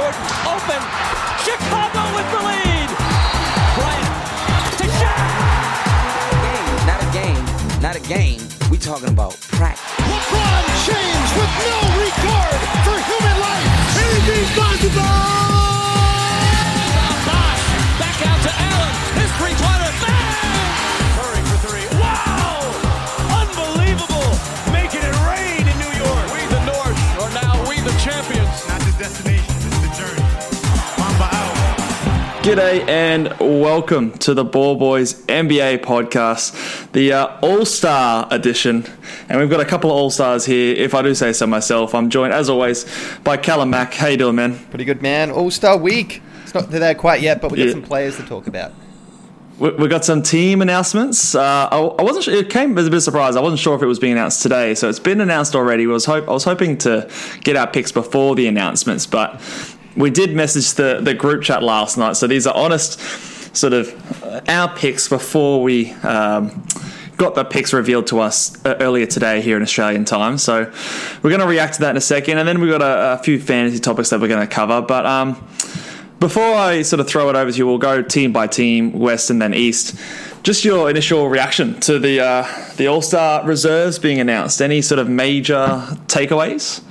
[0.00, 0.80] Jordan, open.
[1.44, 2.88] Chicago with the lead.
[3.76, 4.08] Bryant
[4.80, 5.28] to Shaq.
[6.86, 7.44] Not a game,
[7.82, 8.40] not a game.
[8.70, 9.84] We talking about practice.
[10.08, 13.68] LeBron James with no regard for human life.
[14.00, 15.00] Anything's possible.
[15.04, 15.39] Bosh
[32.50, 38.84] G'day and welcome to the Ball Boys NBA podcast, the uh, All Star edition.
[39.28, 41.94] And we've got a couple of All Stars here, if I do say so myself.
[41.94, 42.86] I'm joined, as always,
[43.22, 43.94] by Callum Mack.
[43.94, 44.58] How you doing, man?
[44.70, 45.30] Pretty good, man.
[45.30, 46.22] All Star Week.
[46.42, 47.72] It's not there quite yet, but we got Yeah.
[47.72, 48.72] some players to talk about.
[49.60, 51.36] We, we got some team announcements.
[51.36, 52.24] Uh, I, I wasn't.
[52.24, 53.36] Sure, it came as a bit of a surprise.
[53.36, 55.86] I wasn't sure if it was being announced today, so it's been announced already.
[55.86, 57.08] Was hope I was hoping to
[57.44, 59.40] get our picks before the announcements, but
[60.00, 62.16] we did message the the group chat last night.
[62.16, 62.98] So these are honest,
[63.56, 65.92] sort of uh, our picks before we.
[66.02, 66.64] Um,
[67.16, 70.72] Got the picks revealed to us uh, earlier today here in Australian time, so
[71.20, 73.22] we're going to react to that in a second, and then we've got a, a
[73.22, 74.80] few fantasy topics that we're going to cover.
[74.80, 75.32] But um,
[76.18, 79.28] before I sort of throw it over to you, we'll go team by team, West
[79.28, 80.00] and then East.
[80.44, 84.62] Just your initial reaction to the uh, the All Star reserves being announced.
[84.62, 86.82] Any sort of major takeaways?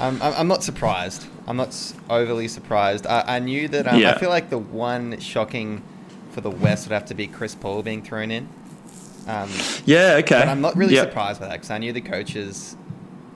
[0.00, 1.26] Um, I'm, I'm not surprised.
[1.48, 1.74] I'm not
[2.10, 3.06] overly surprised.
[3.06, 3.88] I, I knew that.
[3.88, 4.12] Um, Yeah.
[4.12, 5.82] I feel like the one shocking
[6.32, 8.48] for the West would have to be Chris Paul being thrown in.
[9.26, 9.48] Um,
[9.86, 10.38] Yeah, okay.
[10.40, 11.08] but I'm not really Yep.
[11.08, 12.76] surprised by that because I knew the coaches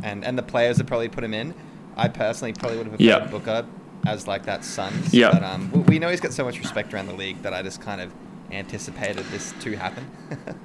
[0.03, 1.55] and, and the players would probably put him in.
[1.97, 3.27] I personally probably would have preferred Yeah.
[3.31, 3.67] Booker
[4.07, 5.13] as like that Suns.
[5.15, 5.31] Yeah.
[5.33, 7.63] But um, we, we know he's got so much respect around the league that I
[7.63, 8.13] just kind of
[8.51, 10.05] anticipated this to happen.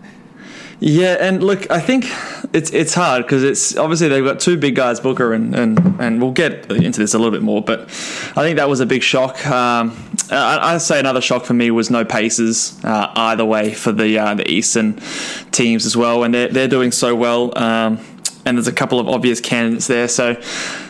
[0.80, 2.06] Yeah, and look, I think
[2.54, 6.22] it's it's hard because it's obviously they've got two big guys, Booker and, and and
[6.22, 9.02] we'll get into this a little bit more, but I think that was a big
[9.02, 9.44] shock.
[9.48, 9.98] Um,
[10.32, 14.20] I, I'd say another shock for me was no Pacers uh, either way for the
[14.20, 15.00] uh, the Eastern
[15.52, 17.58] teams as well, and they're they're doing so well.
[17.58, 18.00] Um,
[18.46, 20.34] and there's a couple of obvious candidates there, so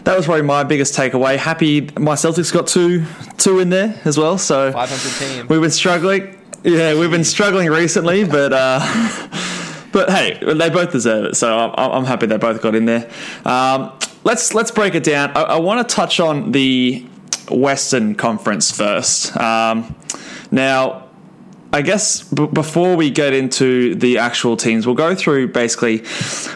[0.04, 1.38] that was probably my biggest takeaway.
[1.38, 3.06] Happy my Celtics got two
[3.38, 5.48] two in there as well, so 500 team.
[5.48, 6.38] We've been struggling.
[6.64, 8.80] Yeah, we've been struggling recently, but uh,
[9.98, 11.36] but hey, they both deserve it.
[11.36, 13.10] So I'm, I'm happy they both got in there.
[13.46, 13.92] Um,
[14.24, 15.32] let's let's break it down.
[15.36, 17.04] I, I want to touch on the
[17.50, 19.36] Western Conference first.
[19.36, 19.96] Um,
[20.52, 21.07] now.
[21.74, 26.04] I guess b- before we get into the actual teams, we'll go through basically.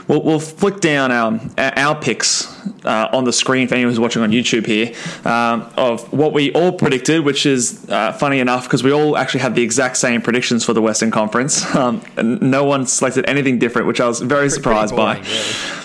[0.07, 2.47] We'll, we'll flick down our our picks
[2.85, 4.93] uh, on the screen for anyone who's watching on YouTube here
[5.25, 9.41] um, of what we all predicted, which is uh, funny enough because we all actually
[9.41, 11.65] had the exact same predictions for the Western Conference.
[11.81, 15.15] Um, no one selected anything different, which I was very surprised by.
[15.15, 15.80] Pretty boring, really.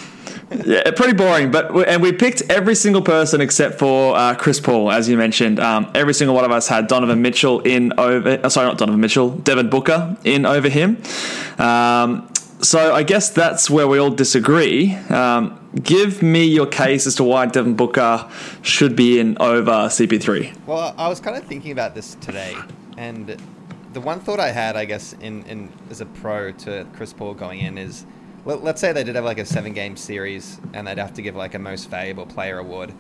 [0.50, 4.92] Yeah, pretty boring, but and we picked every single person except for uh, Chris Paul,
[4.92, 5.58] as you mentioned.
[5.58, 8.40] Um, every single one of us had Donovan Mitchell in over.
[8.42, 11.02] uh, sorry, not Donovan Mitchell, Devin Booker in over him.
[11.58, 12.28] Um,
[12.62, 14.94] so I guess that's where we all disagree.
[14.94, 18.30] Um, give me your case as to why Devin Booker
[18.62, 20.66] should be in over CP3.
[20.66, 22.56] Well, I was kind of thinking about this today,
[22.96, 23.36] and
[23.92, 27.34] the one thought I had, I guess, in, in as a pro to Chris Paul
[27.34, 28.06] going in is,
[28.46, 31.22] let, let's say they did have like a seven game series, and they'd have to
[31.22, 32.94] give like a most valuable player award.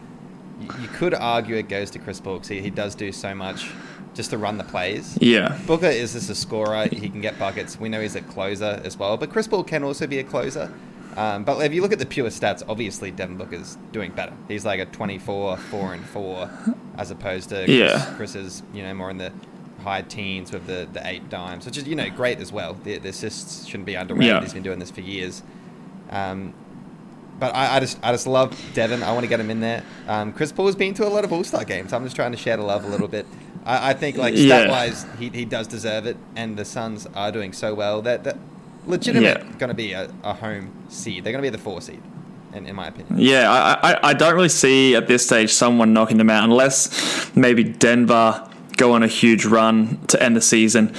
[0.60, 3.34] You, you could argue it goes to Chris Paul because he, he does do so
[3.34, 3.70] much
[4.14, 5.16] just to run the plays.
[5.20, 6.86] Yeah, Booker is just a scorer.
[6.88, 7.78] He can get buckets.
[7.80, 9.16] We know he's a closer as well.
[9.16, 10.72] But Chris Paul can also be a closer.
[11.16, 14.34] Um, but if you look at the pure stats, obviously Devin Booker's doing better.
[14.48, 16.50] He's like a 24, 4 and 4,
[16.98, 18.14] as opposed to Chris, Yeah.
[18.16, 19.32] Chris is, you know, more in the
[19.86, 22.74] high teens with the, the eight dimes, which is, you know, great as well.
[22.74, 24.26] The, the assists shouldn't be underrated.
[24.28, 24.40] Yeah.
[24.40, 25.42] He's been doing this for years.
[26.10, 26.52] Um,
[27.38, 29.02] but I, I just I just love Devin.
[29.02, 29.82] I want to get him in there.
[30.08, 31.92] Um, Chris Paul's been to a lot of All Star games.
[31.92, 33.26] I'm just trying to share the love a little bit.
[33.64, 34.46] I, I think like Yeah.
[34.46, 38.24] stat wise, he, he does deserve it, and the Suns are doing so well that
[38.24, 38.38] that
[38.86, 39.52] legitimate Yeah.
[39.58, 41.24] going to be a, a home seed.
[41.24, 42.00] They're going to be the four seed,
[42.54, 43.18] in, in my opinion.
[43.18, 47.36] Yeah, I, I, I don't really see at this stage someone knocking them out unless
[47.36, 50.94] maybe Denver go on a huge run to end the season.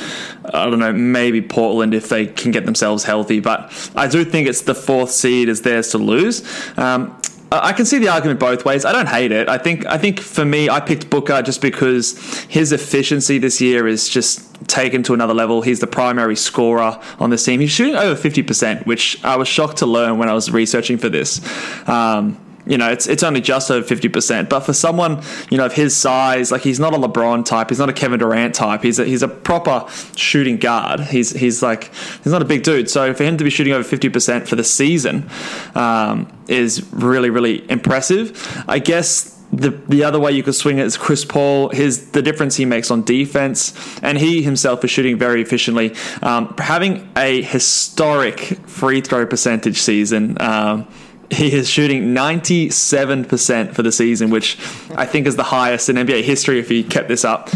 [0.45, 4.47] I don't know, maybe Portland if they can get themselves healthy, but I do think
[4.47, 6.43] it's the fourth seed is theirs to lose.
[6.77, 7.19] Um,
[7.49, 8.83] I can see the argument both ways.
[8.83, 9.47] I don't hate it.
[9.47, 12.17] I think I think for me, I picked Booker just because
[12.49, 15.61] his efficiency this year is just taken to another level.
[15.61, 17.61] He's the primary scorer on this team.
[17.61, 20.97] He's shooting over fifty percent, which I was shocked to learn when I was researching
[20.97, 21.39] for this.
[21.87, 24.49] Um, you know, it's it's only just over fifty percent.
[24.49, 27.79] But for someone, you know, of his size, like he's not a LeBron type, he's
[27.79, 28.83] not a Kevin Durant type.
[28.83, 29.85] He's a, he's a proper
[30.15, 30.99] shooting guard.
[31.01, 31.93] He's he's like
[32.23, 32.89] he's not a big dude.
[32.89, 35.29] So for him to be shooting over fifty percent for the season
[35.75, 38.63] um, is really really impressive.
[38.67, 41.69] I guess the the other way you could swing it is Chris Paul.
[41.69, 46.53] His the difference he makes on defense, and he himself is shooting very efficiently, um,
[46.57, 50.37] having a historic free throw percentage season.
[50.39, 50.87] Um,
[51.29, 54.57] he is shooting 97% for the season, which
[54.95, 57.49] I think is the highest in NBA history if he kept this up.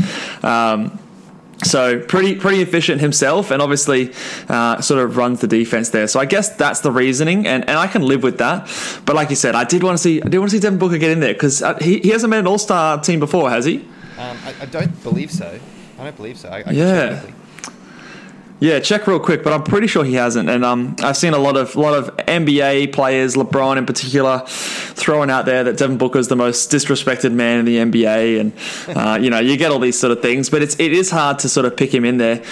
[0.43, 0.99] Um,
[1.63, 4.11] so pretty pretty efficient himself, and obviously
[4.49, 6.07] uh, sort of runs the defense there.
[6.07, 8.67] So I guess that's the reasoning, and, and I can live with that.
[9.05, 10.79] But like you said, I did want to see I did want to see Devin
[10.79, 13.49] Booker get in there because uh, he, he hasn't made an All Star team before,
[13.51, 13.77] has he?
[14.17, 15.59] Um, I, I don't believe so.
[15.99, 16.49] I don't believe so.
[16.49, 17.23] I, I Yeah.
[18.61, 20.47] Yeah, check real quick, but I'm pretty sure he hasn't.
[20.47, 25.31] And um, I've seen a lot of lot of NBA players, LeBron in particular, throwing
[25.31, 29.17] out there that Devin Booker is the most disrespected man in the NBA, and uh,
[29.19, 30.51] you know you get all these sort of things.
[30.51, 32.43] But it's it is hard to sort of pick him in there.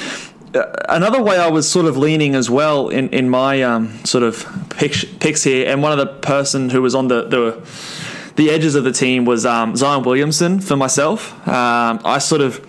[0.56, 4.24] Uh, another way I was sort of leaning as well in in my um, sort
[4.24, 8.50] of picks, picks here, and one of the person who was on the the the
[8.50, 11.34] edges of the team was um, Zion Williamson for myself.
[11.48, 12.68] Um, I sort of,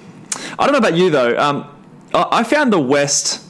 [0.58, 1.38] I don't know about you though.
[1.38, 1.79] Um,
[2.12, 3.44] I found the West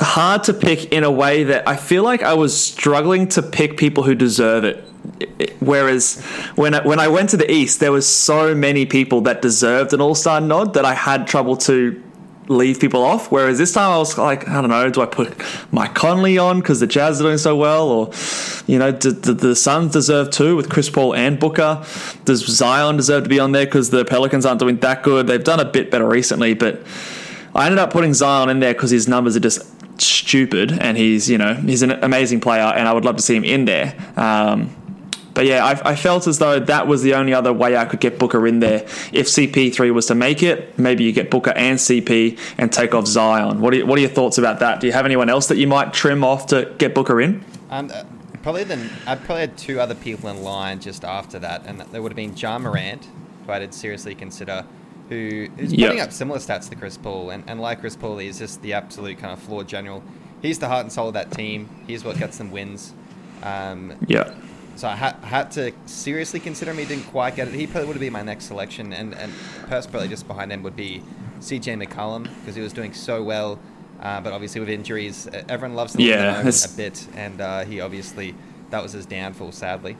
[0.00, 3.76] hard to pick in a way that I feel like I was struggling to pick
[3.76, 4.84] people who deserve it.
[5.60, 6.20] Whereas
[6.54, 9.92] when I, when I went to the East, there was so many people that deserved
[9.92, 12.02] an All Star nod that I had trouble to
[12.48, 13.30] leave people off.
[13.30, 15.34] Whereas this time I was like, I don't know, do I put
[15.72, 18.10] Mike Conley on because the Jazz are doing so well, or
[18.66, 21.84] you know, do the Suns deserve too with Chris Paul and Booker?
[22.24, 25.26] Does Zion deserve to be on there because the Pelicans aren't doing that good?
[25.26, 26.82] They've done a bit better recently, but
[27.54, 29.60] I ended up putting Zion in there because his numbers are just
[30.00, 33.36] stupid, and he's you know he's an amazing player, and I would love to see
[33.36, 33.94] him in there.
[34.16, 34.74] Um,
[35.34, 38.00] but yeah, I, I felt as though that was the only other way I could
[38.00, 38.82] get Booker in there.
[39.12, 43.06] If CP3 was to make it, maybe you get Booker and CP and take off
[43.06, 43.60] Zion.
[43.60, 44.80] What are, what are your thoughts about that?
[44.80, 47.44] Do you have anyone else that you might trim off to get Booker in?
[47.70, 48.04] Um, uh,
[48.42, 52.02] probably then I probably had two other people in line just after that, and there
[52.02, 53.08] would have been Ja Morant,
[53.46, 54.64] who I did seriously consider,
[55.08, 55.88] who is Yep.
[55.90, 58.72] putting up similar stats to Chris Paul, and, and like Chris Paul, he's just the
[58.74, 60.02] absolute kind of floor general.
[60.40, 61.68] He's the heart and soul of that team.
[61.86, 62.92] He's what gets them wins.
[63.42, 64.32] Um, Yeah.
[64.76, 66.78] so I ha- had to seriously consider him.
[66.78, 67.54] He didn't quite get it.
[67.54, 69.32] He probably would have been my next selection, and and
[69.68, 71.02] probably just behind him would be
[71.40, 71.74] C.J.
[71.76, 73.58] McCollum because he was doing so well.
[74.00, 77.80] Uh, but obviously with injuries, everyone loves leave Yeah, him a bit, and uh, he
[77.80, 78.34] obviously
[78.70, 79.96] that was his downfall, sadly.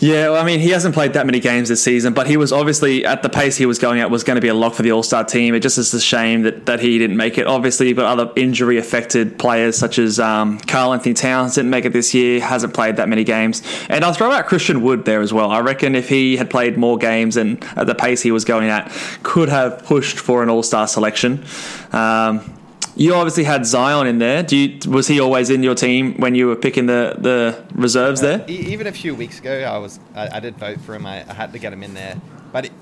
[0.00, 2.54] Yeah, well, I mean, he hasn't played that many games this season, but he was
[2.54, 4.82] obviously at the pace he was going at was going to be a lock for
[4.82, 5.54] the All Star team.
[5.54, 7.46] It just is a shame that, that he didn't make it.
[7.46, 11.92] Obviously, you've got other injury affected players such as um, Karl-Anthony Towns didn't make it
[11.92, 15.34] this year, hasn't played that many games, and I'll throw out Christian Wood there as
[15.34, 15.50] well.
[15.50, 18.70] I reckon if he had played more games and at the pace he was going
[18.70, 18.90] at,
[19.22, 21.44] could have pushed for an All Star selection.
[21.92, 22.59] Um,
[23.00, 24.42] you obviously had Zion in there.
[24.42, 28.20] Do you, was he always in your team when you were picking the, the reserves
[28.20, 28.44] there?
[28.48, 31.06] E- even a few weeks ago, I was I, I did vote for him.
[31.06, 32.20] I, I had to get him in there,
[32.52, 32.72] but it,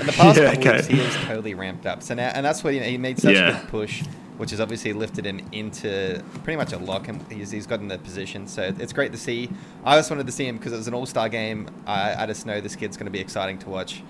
[0.00, 0.76] in the past Yeah, couple okay.
[0.78, 2.02] weeks, he has totally ramped up.
[2.02, 3.56] So now, and that's what you know, he made such Yeah.
[3.56, 4.02] a good push,
[4.36, 7.98] which has obviously lifted him into pretty much a lock, and he's, he's gotten the
[7.98, 8.48] position.
[8.48, 9.48] So it's great to see.
[9.84, 11.68] I just wanted to see him because it was an All Star game.
[11.86, 14.02] I, I just know this kid's going to be exciting to watch.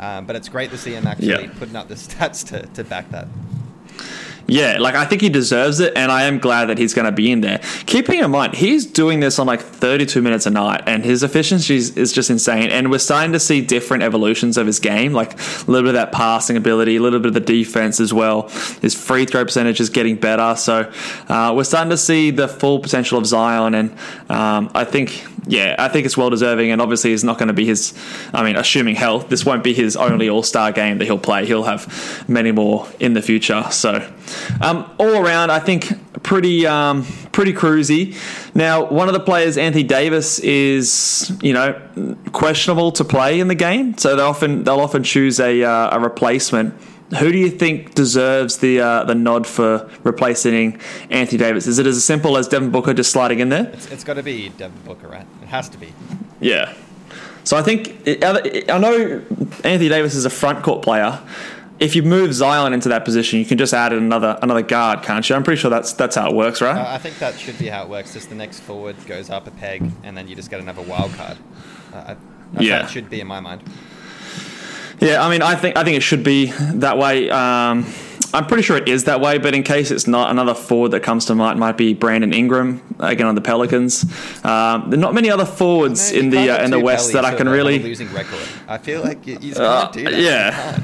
[0.00, 1.52] Um, but it's great to see him actually Yeah.
[1.58, 3.28] putting up the stats to, to back that.
[4.46, 7.12] Yeah, like I think he deserves it, and I am glad that he's going to
[7.12, 7.60] be in there.
[7.86, 11.76] Keeping in mind, he's doing this on like 32 minutes a night, and his efficiency
[11.76, 12.70] is just insane.
[12.70, 15.94] And we're starting to see different evolutions of his game, like a little bit of
[15.94, 18.48] that passing ability, a little bit of the defense as well.
[18.82, 20.92] His free throw percentage is getting better, so
[21.28, 23.74] uh, we're starting to see the full potential of Zion.
[23.74, 23.90] And
[24.28, 26.70] um, I think, yeah, I think it's well deserving.
[26.70, 27.94] And obviously, it's not going to be his.
[28.34, 31.46] I mean, assuming health, this won't be his only All Star game that he'll play.
[31.46, 33.64] He'll have many more in the future.
[33.70, 34.10] So.
[34.60, 38.16] Um, all around, I think pretty um, pretty cruisy.
[38.54, 41.80] Now, one of the players, Anthony Davis, is you know
[42.32, 46.00] questionable to play in the game, so they often they'll often choose a uh, a
[46.00, 46.74] replacement.
[47.18, 51.66] Who do you think deserves the uh, the nod for replacing Anthony Davis?
[51.66, 53.68] Is it as simple as Devin Booker just sliding in there?
[53.72, 55.26] It's, it's got to be Devin Booker, right?
[55.42, 55.92] It has to be.
[56.40, 56.74] Yeah.
[57.42, 59.22] So I think I know
[59.64, 61.20] Anthony Davis is a front court player.
[61.80, 65.26] If you move Zion into that position, you can just add another another guard, can't
[65.28, 65.34] you?
[65.34, 66.76] I'm pretty sure that's that's how it works, right?
[66.76, 68.12] Uh, I think that should be how it works.
[68.12, 71.12] Just the next forward goes up a peg, and then you just get another wild
[71.14, 71.38] card.
[71.92, 72.14] Uh,
[72.56, 72.80] I, Yeah.
[72.80, 73.62] how it should be in my mind.
[75.00, 77.30] Yeah, I mean, I think I think it should be that way.
[77.30, 77.86] Um,
[78.34, 81.00] I'm pretty sure it is that way, but in case it's not, another forward that
[81.02, 84.04] comes to mind might be Brandon Ingram again on the Pelicans.
[84.44, 87.12] Um, there are not many other forwards No, you in the uh, in the West
[87.14, 87.78] that I can really.
[87.78, 88.38] losing record.
[88.68, 90.14] I feel like you, you Uh, do that.
[90.14, 90.78] yeah.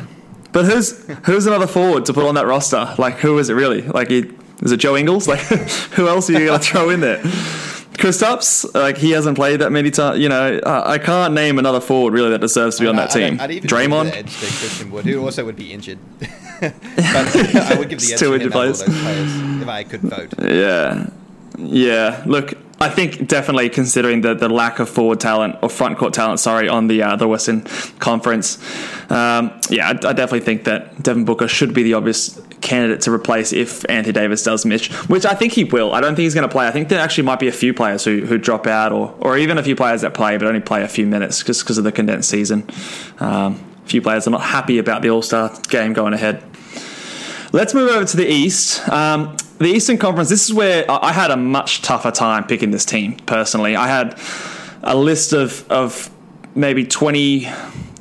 [0.52, 2.94] But who's who's another forward to put on that roster?
[2.98, 3.82] Like, who is it really?
[3.82, 5.28] Like, you- is it Joe Ingles?
[5.28, 5.40] Like,
[5.96, 7.18] who else are you going to throw in there?
[7.96, 10.18] Kristaps, like he hasn't played that many times.
[10.18, 13.14] You know, uh, I can't name another forward really that deserves to be on that
[13.16, 13.40] I- team.
[13.40, 14.12] I'd even give the Draymond.
[14.12, 15.98] edge to Christian Wood, who also would be injured.
[16.60, 18.78] but I would give the edge to him injured of all players.
[18.80, 20.34] those players if I could vote.
[20.42, 21.08] Yeah.
[21.58, 22.22] Yeah.
[22.26, 26.40] Look, I think definitely considering the, the lack of forward talent or front court talent,
[26.40, 27.62] sorry, on the uh, the Western
[27.98, 28.58] Conference,
[29.10, 33.12] um, yeah, I, I definitely think that Devin Booker should be the obvious candidate to
[33.12, 35.94] replace if Anthony Davis does miss, which I think he will.
[35.94, 36.66] I don't think he's going to play.
[36.66, 39.38] I think there actually might be a few players who, who drop out or, or
[39.38, 41.84] even a few players that play but only play a few minutes just because of
[41.84, 42.68] the condensed season.
[43.20, 46.42] Um, a few players are not happy about the All Star game going ahead.
[47.56, 48.86] Let's move over to the East.
[48.86, 52.84] Um, the Eastern Conference, this is where I had a much tougher time picking this
[52.84, 53.74] team personally.
[53.74, 54.20] I had
[54.82, 56.10] a list of, of
[56.54, 57.48] maybe 20,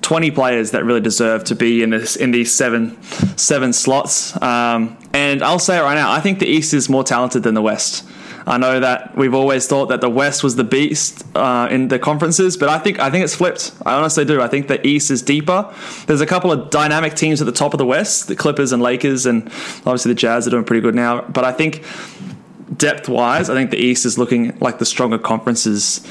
[0.02, 3.02] 20 players that really deserve to be in this in these seven
[3.38, 4.36] seven slots.
[4.42, 7.54] Um, and I'll say it right now, I think the East is more talented than
[7.54, 8.06] the West.
[8.48, 11.98] I know that we've always thought that the West was the beast uh, in the
[11.98, 13.72] conferences, but I think I think it's flipped.
[13.86, 14.40] I honestly do.
[14.42, 15.74] I think the East is deeper.
[16.06, 18.84] There's a couple of dynamic teams at the top of the West, the Clippers and
[18.84, 19.46] Lakers, and
[19.80, 21.22] obviously the Jazz are doing pretty good now.
[21.22, 21.84] But I think
[22.78, 26.06] depth wise, I think the East is looking like the stronger conferences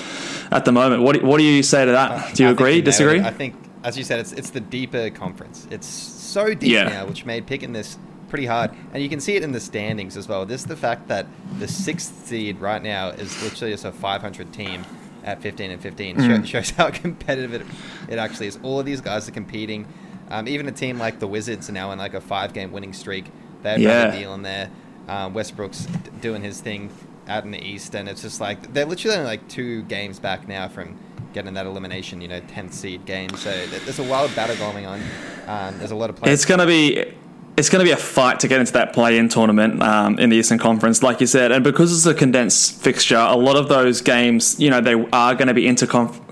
[0.50, 1.02] at the moment.
[1.02, 2.34] What do, what do you say to that?
[2.34, 2.78] Do you I agree?
[2.78, 2.84] it.
[2.84, 3.20] Disagree?
[3.20, 5.68] I think, as you said, it's it's the deeper conference.
[5.70, 6.88] It's so deep Yeah.
[6.88, 7.96] now, which made picking this
[8.34, 8.72] pretty hard.
[8.92, 10.44] And you can see it in the standings as well.
[10.44, 11.24] This the fact that
[11.60, 14.84] the sixth seed right now is literally just a 500 team
[15.22, 16.44] at 15 and 15 Mm.
[16.44, 17.64] Shows how competitive it,
[18.08, 18.58] it actually is.
[18.64, 19.86] All of these guys are competing.
[20.30, 23.26] Um, even a team like the Wizards are now in like a five-game winning streak.
[23.62, 24.34] They have Yeah.
[24.34, 24.68] in there.
[25.08, 25.86] Um, Westbrook's
[26.20, 26.90] doing his thing
[27.28, 30.48] out in the East, and it's just like they're literally only like two games back
[30.48, 30.98] now from
[31.34, 32.20] getting that elimination.
[32.20, 33.30] You know, 10th seed game.
[33.36, 35.00] So there's a wild battle going on.
[35.46, 36.34] Um, there's a lot of players.
[36.40, 37.14] It's going to be
[37.56, 40.36] it's going to be a fight to get into that play-in tournament um, in the
[40.36, 44.00] Eastern Conference, like you said, and because it's a condensed fixture, a lot of those
[44.00, 45.66] games, you know, they are going to be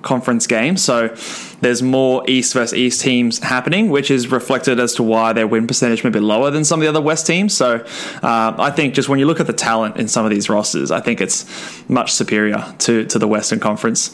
[0.02, 0.82] inter-conference games.
[0.82, 1.14] So
[1.60, 5.66] there's more East versus East teams happening, which is reflected as to why their win
[5.66, 7.56] percentage may be lower than some of the other West teams.
[7.56, 7.84] So
[8.22, 10.90] uh, I think just when you look at the talent in some of these rosters,
[10.90, 11.46] I think it's
[11.88, 14.10] much superior to to the Western Conference.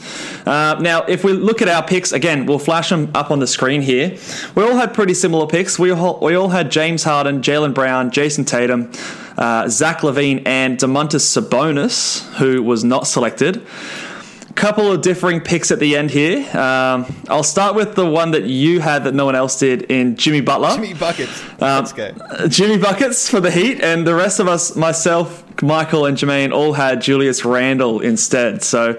[0.47, 3.47] Uh, now, if we look at our picks again, we'll flash them up on the
[3.47, 4.17] screen here.
[4.55, 5.79] We all had pretty similar picks.
[5.79, 8.93] We all we all had James Harden, Jaylen Brown, Jayson Tatum,
[9.39, 13.63] uh, Zach LaVine, and Domantas Sabonis, who was not selected.
[14.59, 16.39] Couple of differing picks at the end here.
[16.57, 20.17] Um, I'll start with the one that you had that no one else did in
[20.17, 20.71] Jimmy Butler.
[20.75, 21.41] Jimmy buckets.
[21.63, 22.13] Um, Let's go.
[22.49, 26.73] Jimmy Buckets for the Heat, and the rest of us, myself, Michael, and Jermaine, all
[26.73, 28.65] had Julius Randle instead.
[28.65, 28.95] So,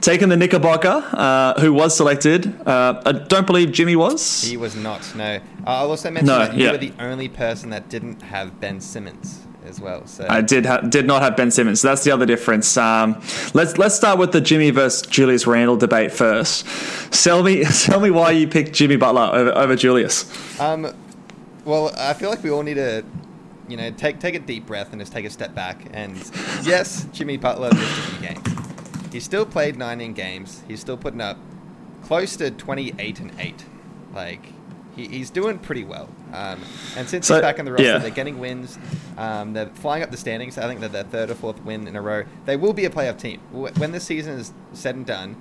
[0.00, 2.52] taking the Knickerbocker, uh, who was selected.
[2.66, 4.42] Uh, I don't believe Jimmy was.
[4.42, 5.14] He was not.
[5.14, 5.36] No.
[5.36, 6.72] Uh, I'll also mention No, that you yeah.
[6.72, 10.06] were the only person that didn't have Ben Simmons as well.
[10.06, 11.80] So I did ha- did not have Ben Simmons.
[11.80, 12.76] So that's the other difference.
[12.76, 13.20] Um,
[13.54, 16.66] let's let's start with the Jimmy versus Julius Randle debate first.
[17.12, 20.60] Tell me tell me why you picked Jimmy Butler over, over Julius.
[20.60, 20.94] Um,
[21.64, 23.04] well, I feel like we all need to,
[23.68, 25.86] you know, take take a deep breath and just take a step back.
[25.92, 26.16] And
[26.62, 28.64] yes, Jimmy Butler missed a few games.
[29.12, 30.64] He still played 19 games.
[30.66, 31.38] He's still putting up
[32.02, 33.64] close to 28 and 8.
[34.12, 34.46] Like,
[34.96, 36.08] he, he's doing pretty well.
[36.34, 36.60] Um,
[36.96, 37.98] and since So, he's back in the roster, yeah.
[37.98, 38.78] they're getting wins.
[39.16, 40.58] Um, they're flying up the standings.
[40.58, 42.24] I think they're their third or fourth win in a row.
[42.44, 43.40] They will be a playoff team.
[43.52, 45.36] When the season is said and done,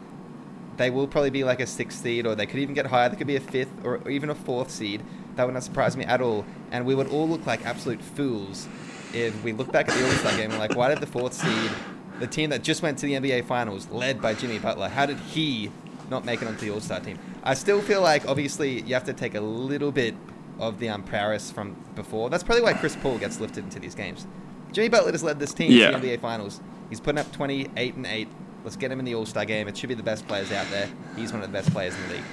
[0.77, 3.09] they will probably be like a sixth seed, or they could even get higher.
[3.09, 5.03] They could be a fifth or even a fourth seed.
[5.35, 6.45] That would not surprise me at all.
[6.71, 8.67] And we would all look like absolute fools
[9.13, 11.33] if we look back at the All Star game and like, why did the fourth
[11.33, 11.71] seed,
[12.19, 15.19] the team that just went to the NBA Finals, led by Jimmy Butler, how did
[15.19, 15.71] he
[16.09, 17.17] not make it onto the All Star team?
[17.43, 20.15] I still feel like obviously you have to take a little bit
[20.59, 22.29] of the um, prowess from before.
[22.29, 24.27] That's probably why Chris Paul gets lifted into these games.
[24.71, 25.91] Jimmy Butler has led this team Yeah.
[25.91, 26.61] to the NBA Finals.
[26.89, 28.27] He's putting up 28 and 8.
[28.63, 29.67] Let's get him in the All Star game.
[29.67, 30.87] It should be the best players out there.
[31.15, 32.23] He's one of the best players in the league.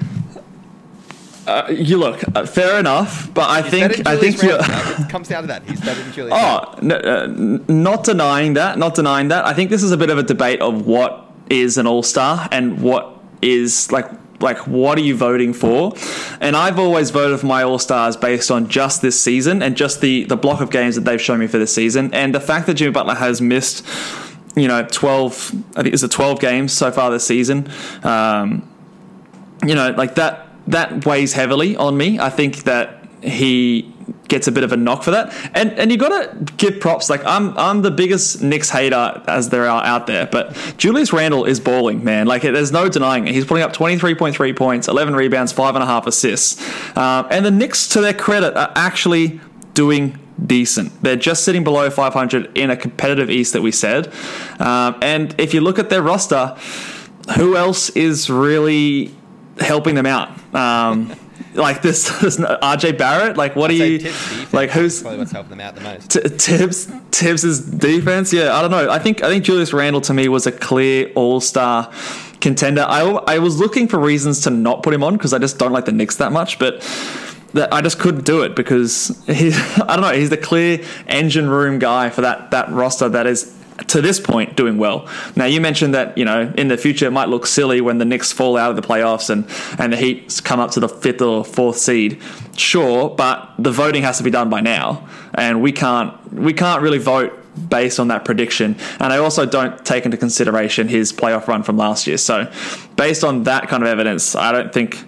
[1.46, 4.50] Uh, you look uh, fair enough, but I He's think I think you.
[4.60, 5.62] It comes down to that.
[5.64, 6.34] He's better than Julius.
[6.38, 7.26] Oh, no, uh,
[7.68, 9.46] not denying that, not denying that.
[9.46, 12.46] I think this is a bit of a debate of what is an all star
[12.52, 14.06] and what is like
[14.40, 15.94] like what are you voting for?
[16.40, 20.00] And I've always voted for my all stars based on just this season and just
[20.00, 22.66] the the block of games that they've shown me for this season, and the fact
[22.66, 23.86] that Jimmy Butler has missed,
[24.56, 25.52] you know, twelve.
[25.76, 27.70] I think it's a twelve games so far this season.
[28.02, 28.68] Um,
[29.66, 32.18] you know, like that that weighs heavily on me.
[32.18, 33.92] I think that he
[34.28, 35.34] gets a bit of a knock for that.
[35.54, 37.10] And and you gotta give props.
[37.10, 41.44] Like I'm I'm the biggest Knicks hater as there are out there, but Julius Randle
[41.44, 42.26] is balling, man.
[42.26, 43.34] Like there's no denying it.
[43.34, 46.60] He's putting up 23.3 points, 11 rebounds, five and a half assists.
[46.96, 49.40] Um, and the Knicks, to their credit, are actually
[49.74, 51.02] doing decent.
[51.02, 54.12] They're just sitting below 500 in a competitive East that we said.
[54.58, 56.56] Um, and if you look at their roster,
[57.36, 59.14] who else is really
[59.58, 60.30] helping them out?
[60.54, 61.14] Um,
[61.60, 63.36] like this, this RJ Barrett.
[63.36, 64.70] Like, what I'd are you defense like?
[64.70, 66.10] Who's probably what's helping them out the most?
[66.10, 68.32] T- Thibs Thibs's defense?
[68.32, 68.90] Yeah, I don't know.
[68.90, 71.92] I think I think Julius Randle to me was a clear All Star
[72.40, 72.84] contender.
[72.88, 75.72] I I was looking for reasons to not put him on because I just don't
[75.72, 76.86] like the Knicks that much, but.
[77.52, 81.50] That I just couldn't do it because he, I don't know he's the clear engine
[81.50, 83.52] room guy for that that roster that is
[83.88, 85.08] to this point doing well.
[85.36, 88.04] Now you mentioned that you know in the future it might look silly when the
[88.04, 89.46] Knicks fall out of the playoffs and
[89.78, 92.20] and the Heat come up to the fifth or fourth seed.
[92.56, 96.82] Sure, but the voting has to be done by now, and we can't we can't
[96.82, 97.36] really vote
[97.68, 98.76] based on that prediction.
[99.00, 102.16] And I also don't take into consideration his playoff run from last year.
[102.16, 102.50] So
[102.96, 105.04] based on that kind of evidence, I don't think.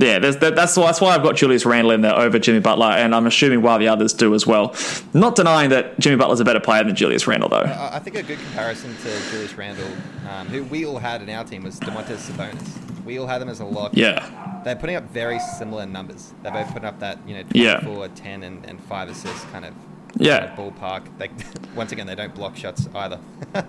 [0.00, 2.86] Yeah, there's, that, that's that's why I've got Julius Randle in there over Jimmy Butler,
[2.86, 4.74] and I'm assuming why the others do as well.
[5.12, 7.64] Not denying that Jimmy Butler's a better player than Julius Randle, though.
[7.92, 9.86] I think a good comparison to Julius Randle,
[10.30, 13.04] um, who we all had in our team, was Domantas Sabonis.
[13.04, 13.92] We all had them as a lock.
[13.94, 16.32] Yeah, They're putting up very similar numbers.
[16.42, 17.80] They're both putting up that, you know, Yeah.
[18.14, 19.74] 10, and, and 5 assists kind of
[20.16, 20.54] Yeah.
[20.56, 21.02] ballpark.
[21.18, 21.30] They,
[21.74, 23.18] once again, they don't block shots either.
[23.54, 23.64] um,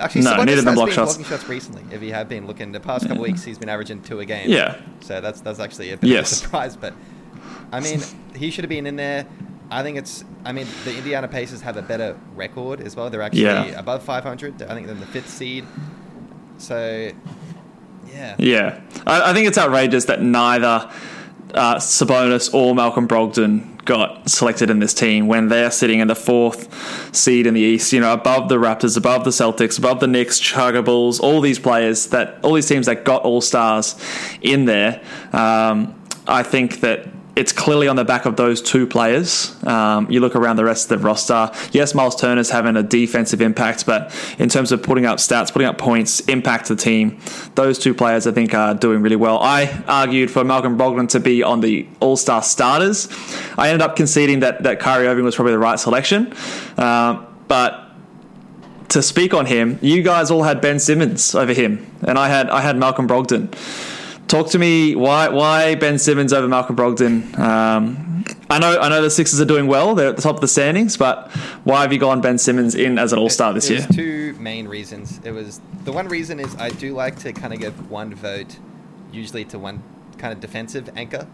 [0.00, 1.16] actually, No, neither them has block been shots.
[1.16, 1.84] blocking shots recently.
[1.94, 4.50] If you have been looking, the past couple weeks, he's been averaging two a game.
[4.50, 4.80] Yeah.
[5.00, 6.32] So that's that's actually a bit Yes.
[6.32, 6.76] of a surprise.
[6.76, 6.94] But,
[7.72, 8.00] I mean,
[8.36, 9.26] he should have been in there.
[9.70, 10.24] I think it's.
[10.44, 13.08] I mean, the Indiana Pacers have a better record as well.
[13.08, 13.78] They're actually Yeah.
[13.78, 14.62] above 500.
[14.62, 15.64] I think they're the fifth seed.
[16.58, 17.10] So,
[18.12, 18.36] yeah.
[18.38, 18.80] yeah.
[19.06, 20.90] I, I think it's outrageous that neither
[21.54, 26.14] uh, Sabonis or Malcolm Brogdon got selected in this team when they're sitting in the
[26.14, 27.92] fourth seed in the East.
[27.92, 31.58] You know, above the Raptors, above the Celtics, above the Knicks, Chicago Bulls, all these
[31.58, 33.96] players that all these teams that got All Stars
[34.40, 35.02] in there.
[35.32, 39.56] Um, I think that it's clearly on the back of those two players.
[39.64, 41.50] Um, you look around the rest of the roster.
[41.72, 45.66] Yes, Myles Turner's having a defensive impact, but in terms of putting up stats, putting
[45.66, 47.18] up points, impact the team,
[47.54, 49.38] those two players I think are doing really well.
[49.38, 53.08] I argued for Malcolm Brogdon to be on the All Star starters.
[53.56, 56.34] I ended up conceding that that Kyrie Irving was probably the right selection,
[56.76, 57.78] um, but
[58.90, 62.50] to speak on him, you guys all had Ben Simmons over him, and I had
[62.50, 63.50] I had Malcolm Brogdon.
[64.32, 64.94] Talk to me.
[64.94, 67.38] Why why Ben Simmons over Malcolm Brogdon?
[67.38, 69.94] Um, I know I know the Sixers are doing well.
[69.94, 71.30] They're at the top of the standings, but
[71.64, 73.86] why have you gone Ben Simmons in as an All Star this year?
[73.92, 75.20] Two main reasons.
[75.22, 78.56] It was the one reason is I do like to kind of give one vote,
[79.12, 79.82] usually to one
[80.16, 81.26] kind of defensive anchor,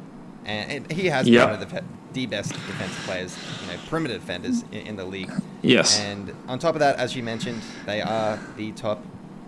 [0.45, 1.51] and, he has Yep.
[1.53, 1.85] one of the,
[2.15, 5.31] the best defensive players, you know, perimeter defenders in, in the league.
[5.63, 6.01] Yes.
[6.01, 9.05] And on top of that, as you mentioned, they are the top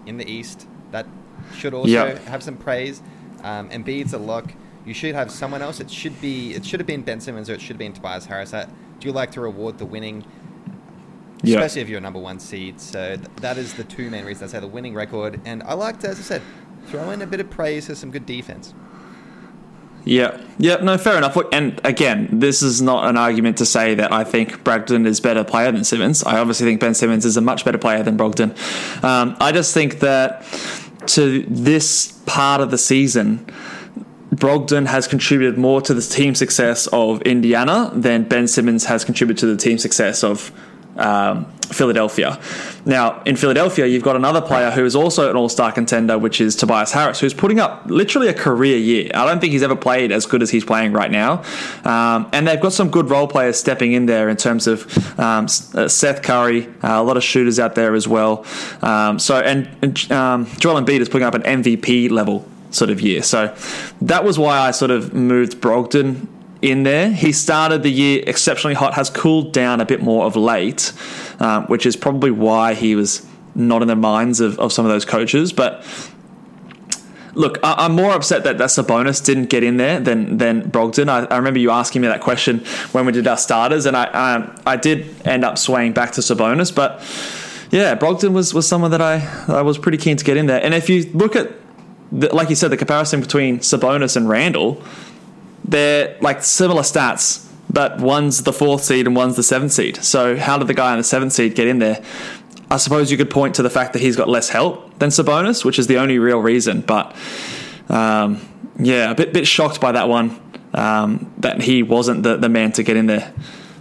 [0.07, 0.69] in the East.
[0.93, 1.07] That
[1.57, 2.25] should also Yep.
[2.27, 3.03] have some praise.
[3.43, 4.53] Um, Embiid's a lock.
[4.85, 5.81] You should have someone else.
[5.81, 6.55] It should be.
[6.55, 8.55] It should have been Ben Simmons or it should have been Tobias Harris.
[8.55, 10.25] I do you like to reward the winning
[11.43, 11.59] Yep.
[11.59, 12.79] especially if you're a number one seed.
[12.81, 14.53] So th- that is the two main reasons.
[14.53, 16.43] I say the winning record, and I like to, as I said,
[16.89, 18.75] throw in a bit of praise for some good defense.
[20.05, 21.37] Yeah, yeah, no, fair enough.
[21.37, 25.19] Look, and again, this is not an argument to say that I think Brogdon is
[25.19, 26.23] a better player than Simmons.
[26.25, 28.51] I obviously think Ben Simmons is a much better player than Brogdon.
[29.05, 30.43] Um, I just think that
[31.07, 33.47] to this part of the season,
[34.35, 39.41] Brogdon has contributed more to the team success of Indiana than Ben Simmons has contributed
[39.41, 40.53] to the team success of
[41.01, 42.41] um, Philadelphia.
[42.85, 46.41] Now, in Philadelphia, you've got another player who is also an all star contender, which
[46.41, 49.11] is Tobias Harris, who's putting up literally a career year.
[49.15, 51.43] I don't think he's ever played as good as he's playing right now.
[51.85, 55.45] Um, and they've got some good role players stepping in there in terms of um,
[55.75, 58.45] uh, Seth Curry, uh, a lot of shooters out there as well.
[58.83, 63.01] Um, so, and, and um, Joel Embiid is putting up an MVP level sort of
[63.01, 63.23] year.
[63.23, 63.55] So
[64.01, 66.27] that was why I sort of moved Brogdon
[66.63, 67.11] in there.
[67.11, 70.93] He started the year exceptionally hot, has cooled down a bit more of late,
[71.39, 74.91] um, which is probably why he was not in the minds of, of some of
[74.91, 75.53] those coaches.
[75.53, 75.85] But
[77.35, 81.09] look, I, I'm more upset that that Sabonis didn't get in there than than Brogdon.
[81.09, 82.61] I, I remember you asking me that question
[82.93, 86.75] when we did our starters, and I I did end up swaying back to Sabonis,
[86.75, 87.01] but
[87.71, 90.63] yeah, Brogdon was was someone that I I was pretty keen to get in there.
[90.63, 91.53] And if you look at
[92.13, 94.83] the, like you said, the comparison between Sabonis and Randle,
[95.71, 99.97] they're like similar stats, but one's the fourth seed and one's the seventh seed.
[100.05, 102.03] So how did the guy in the seventh seed get in there?
[102.71, 105.65] I suppose you could point to the fact that he's got less help than Sabonis,
[105.65, 106.83] which is the only real reason.
[106.83, 107.17] But
[107.89, 108.41] um,
[108.79, 110.41] yeah, a bit bit shocked by that one
[110.75, 113.33] um, that he wasn't the, the man to get in there.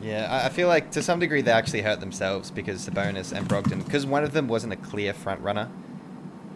[0.02, 3.48] Yeah, I- I feel like to some degree they actually hurt themselves because Sabonis and
[3.48, 5.70] Brogdon, because one of them wasn't a clear front runner,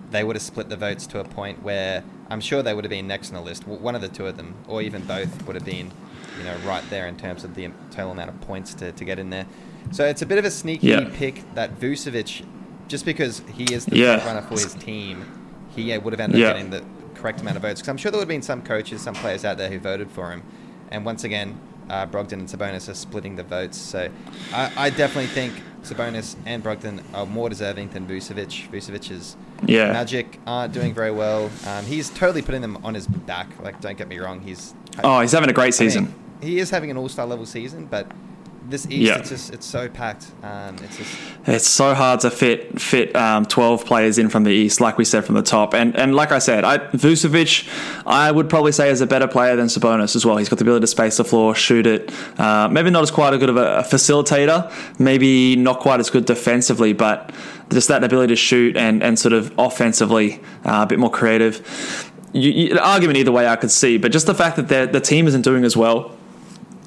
[0.09, 2.89] they would have split the votes to a point where I'm sure they would have
[2.89, 3.67] been next on the list.
[3.67, 5.91] One of the two of them, or even both, would have been,
[6.39, 9.19] you know, right there in terms of the total amount of points to, to get
[9.19, 9.45] in there.
[9.91, 11.09] So it's a bit of a sneaky Yeah.
[11.13, 12.43] pick that Vucevic,
[12.87, 14.25] just because he is the Yeah.
[14.25, 15.25] runner for his team,
[15.75, 16.47] he uh, would have ended Yeah.
[16.49, 17.81] up getting the correct amount of votes.
[17.81, 20.09] Because I'm sure there would have been some coaches, some players out there who voted
[20.09, 20.41] for him.
[20.89, 23.77] And once again, uh, Brogdon and Sabonis are splitting the votes.
[23.77, 24.09] So
[24.53, 28.69] I, I definitely think Sabonis and Brogdon are more deserving than Vucevic.
[28.69, 29.91] Vucevic is Yeah.
[29.91, 31.49] Magic aren't doing very well.
[31.67, 33.47] Um, he's totally putting them on his back.
[33.61, 34.39] Like, don't get me wrong.
[34.41, 36.13] He's Oh, he's having a great I mean, season.
[36.41, 38.07] he is having an all-star level season, but
[38.69, 39.17] this East, Yeah.
[39.17, 40.27] it's just it's so packed.
[40.41, 41.09] Um, it's just
[41.45, 45.05] It's so hard to fit fit um, twelve players in from the east, like we
[45.05, 47.67] said from the top, and and like I said, I, Vucevic,
[48.05, 50.37] I would probably say is a better player than Sabonis as well.
[50.37, 52.11] He's got the ability to space the floor, shoot it.
[52.39, 56.09] Uh, maybe not as quite a good of a, a facilitator, maybe not quite as
[56.09, 57.31] good defensively, but
[57.71, 62.09] just that ability to shoot and and sort of offensively uh, a bit more creative.
[62.35, 65.27] You, you, argument either way I could see, but just the fact that the team
[65.27, 66.17] isn't doing as well,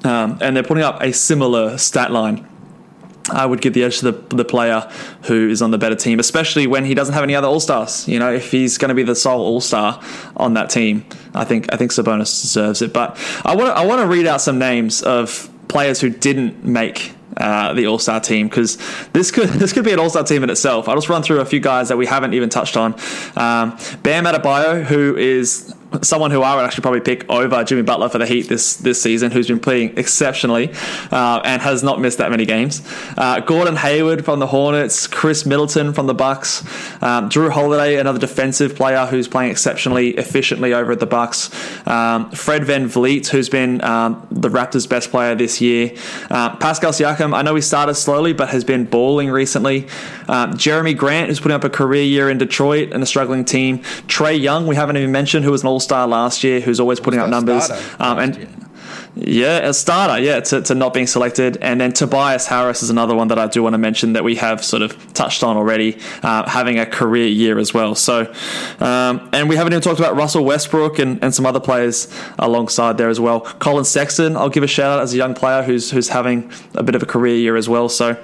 [0.05, 2.47] um, and they're putting up a similar stat line.
[3.31, 4.89] I would give the edge to the, the player
[5.23, 8.07] who is on the better team, especially when he doesn't have any other All Stars.
[8.07, 10.01] You know, if he's going to be the sole All Star
[10.37, 11.05] on that team,
[11.35, 12.93] I think I think Sabonis deserves it.
[12.93, 17.13] But I want I want to read out some names of players who didn't make
[17.37, 18.79] uh, the All Star team because
[19.13, 20.89] this could this could be an All Star team in itself.
[20.89, 22.95] I'll just run through a few guys that we haven't even touched on.
[23.37, 28.09] Um, Bam Adebayo, who is someone who I would actually probably pick over Jimmy Butler
[28.09, 30.71] for the Heat this this season, who's been playing exceptionally
[31.11, 32.83] uh, and has not missed that many games.
[33.17, 36.63] Uh, Gordon Hayward from the Hornets, Khris Middleton from the Bucks,
[37.03, 41.51] um, Jrue Holiday, another defensive player who's playing exceptionally efficiently over at the Bucks.
[41.87, 45.95] Um, Fred VanVleet, who's been um, the Raptors' best player this year.
[46.31, 49.87] Uh, Pascal Siakam, I know he started slowly but has been balling recently.
[50.29, 53.79] Um, Jerami Grant, who's putting up a career year in Detroit and a struggling team.
[54.09, 57.01] Trae Young, we haven't even mentioned, who was an All Star last year, who's always
[57.01, 57.71] putting up numbers.
[57.99, 58.49] Um, and year.
[59.15, 61.57] yeah, a starter, yeah, to, to not being selected.
[61.63, 64.35] And then Tobias Harris is another one that I do want to mention that we
[64.37, 67.95] have sort of touched on already, uh, having a career year as well.
[67.95, 68.33] So,
[68.81, 72.99] um, and we haven't even talked about Russell Westbrook and, and some other players alongside
[72.99, 73.41] there as well.
[73.41, 76.83] Collin Sexton, I'll give a shout out as a young player who's who's having a
[76.83, 77.89] bit of a career year as well.
[77.89, 78.23] So,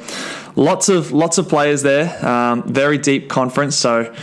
[0.56, 2.24] lots of lots of players there.
[2.26, 3.76] Um, very deep conference.
[3.76, 4.14] So.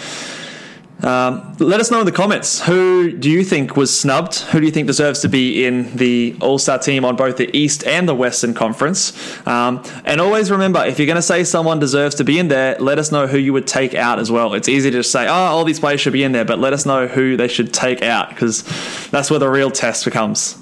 [1.03, 4.39] Um, let us know in the comments who do you think was snubbed?
[4.39, 7.55] Who do you think deserves to be in the All Star team on both the
[7.55, 9.13] East and the Western Conference?
[9.47, 12.77] Um, and always remember, if you're going to say someone deserves to be in there,
[12.79, 14.53] let us know who you would take out as well.
[14.53, 16.73] It's easy to just say, oh, all these players should be in there, but let
[16.73, 18.63] us know who they should take out because
[19.09, 20.57] that's where the real test becomes.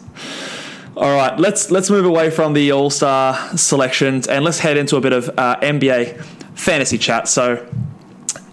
[0.95, 4.97] All right, let's let's move away from the All Star selections and let's head into
[4.97, 6.23] a bit of uh, NBA
[6.53, 7.27] fantasy chat.
[7.27, 7.67] So.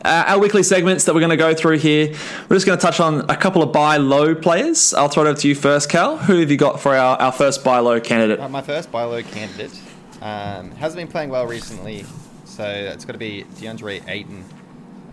[0.04, 2.08] Uh, our weekly segments that we're going to go through here.
[2.48, 4.92] We're just going to touch on a couple of buy low players.
[4.92, 6.18] I'll throw it over to you first, Cal.
[6.18, 8.38] Who have you got for our, our first buy low candidate?
[8.38, 9.72] Uh, my first buy low candidate
[10.20, 12.04] um, hasn't been playing well recently,
[12.44, 14.44] so it's got to be DeAndre Ayton.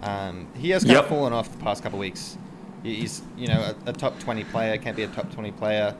[0.01, 1.03] Um, he has kind Yep.
[1.03, 2.37] of fallen off the past couple of weeks.
[2.83, 5.95] He's you know a, a top 20 player, can't be a top 20 player.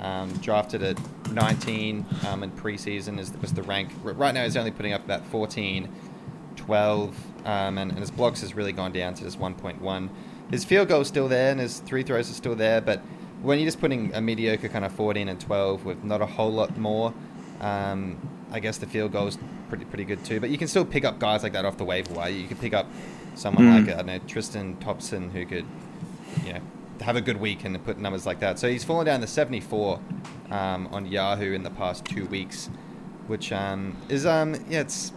[0.00, 0.98] Um, drafted at
[1.30, 3.90] 19 um, in preseason is was the rank.
[4.02, 5.88] Right now he's only putting up about 14,
[6.56, 10.08] 12, um, and, and his blocks has really gone down to just 1.1.
[10.50, 13.00] His field goal is still there, and his three throws are still there, but
[13.42, 16.50] when you're just putting a mediocre kind of 14 and 12 with not a whole
[16.52, 17.12] lot more,
[17.60, 18.16] um,
[18.50, 19.36] I guess the field goal is
[19.68, 20.40] pretty pretty good too.
[20.40, 22.30] But you can still pick up guys like that off the waiver wire.
[22.30, 22.86] You could pick up
[23.34, 23.86] someone Mm.
[23.86, 25.66] like I don't know Tristan Thompson who could,
[26.46, 26.60] you know,
[27.02, 28.58] have a good week and put numbers like that.
[28.58, 30.00] So he's fallen down to 74
[30.50, 32.70] um, on Yahoo in the past two weeks,
[33.26, 35.12] which um, is um, yeah, it's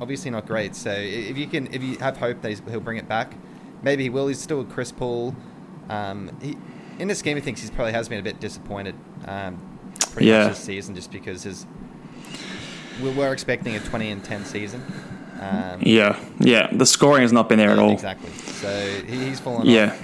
[0.00, 0.74] obviously not great.
[0.76, 3.34] So if you can, if you have hope that he's, he'll bring it back,
[3.82, 4.28] maybe he will.
[4.28, 5.34] He's still with Chris Paul.
[5.88, 6.56] Um, he,
[6.98, 8.94] in this game of things, he probably has been a bit disappointed.
[9.26, 9.60] Um,
[10.12, 10.44] pretty Yeah.
[10.44, 11.66] much this season, just because his
[13.02, 14.82] we were expecting a 20 and 10 season.
[15.40, 16.68] Um, Yeah, yeah.
[16.72, 17.92] The scoring has not been there at all.
[17.92, 18.30] Exactly.
[18.30, 19.86] So he, he's fallen Yeah.
[19.92, 20.02] off.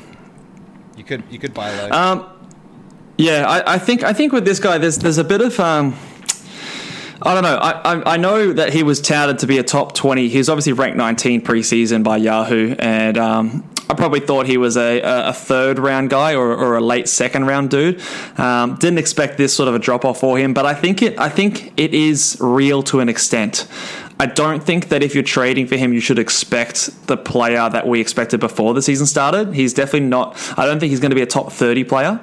[0.99, 1.91] You could you could buy low.
[1.91, 2.27] Um,
[3.17, 5.97] yeah, I, I think I think with this guy, there's there's a bit of um,
[7.25, 7.57] I don't know.
[7.57, 10.29] I, I I know that he was touted to be a top twenty.
[10.29, 14.77] He was obviously ranked 19 preseason by Yahoo, and um, I probably thought he was
[14.77, 18.01] a, a third round guy or, or a late second round dude.
[18.39, 21.19] Um, didn't expect this sort of a drop off for him, but I think it
[21.19, 23.69] I think it is real to an extent.
[24.23, 27.89] I don't think that if you're trading for him, you should expect the player that
[27.89, 29.53] we expected before the season started.
[29.53, 30.37] He's definitely not.
[30.57, 32.21] I don't think he's going to be a top 30 player.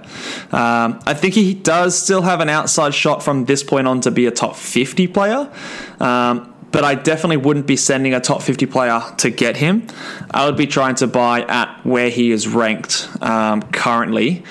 [0.53, 4.11] Um, I think he does still have an outside shot from this point on to
[4.11, 5.51] be a top 50 player.
[5.99, 9.85] Um, but I definitely wouldn't be sending a top 50 player to get him.
[10.31, 14.45] I would be trying to buy at where he is ranked um, currently,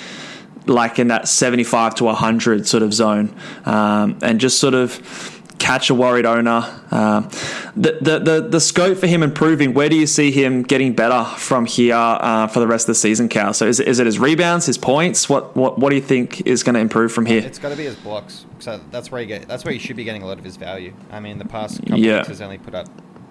[0.67, 3.35] like in that 75 to 100 sort of zone,
[3.65, 6.65] um, and just sort of catch a worried owner.
[6.91, 7.29] Um,
[7.77, 9.75] the, the, the the scope for him improving.
[9.75, 12.95] Where do you see him getting better from here uh, for the rest of the
[12.95, 13.53] season, Cal?
[13.53, 15.29] So is, it- is it his rebounds, his points?
[15.29, 17.43] What what what do you think is going to improve from here?
[17.45, 18.47] It's got to be his blocks.
[18.61, 19.47] So that's where he get.
[19.49, 20.95] That's where he should be getting a lot of his value.
[21.11, 22.17] I mean, the past couple Yeah.
[22.19, 22.89] weeks has only put up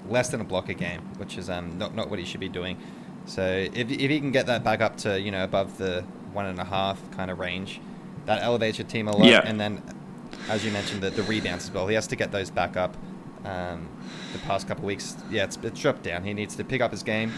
[0.10, 2.50] less than a block a game, which is um not not what he should be
[2.50, 2.78] doing.
[3.26, 6.46] So if if he can get that back up to you know above the one
[6.46, 7.82] and a half kind of range,
[8.26, 9.26] that elevates your team a lot.
[9.26, 9.42] Yeah.
[9.44, 9.82] And then,
[10.50, 11.88] as you mentioned, the, the rebounds as well.
[11.88, 12.96] He has to get those back up.
[13.46, 13.88] Um,
[14.34, 16.24] the past couple weeks, yeah, it's, it's dropped down.
[16.24, 17.32] He needs to pick up his game.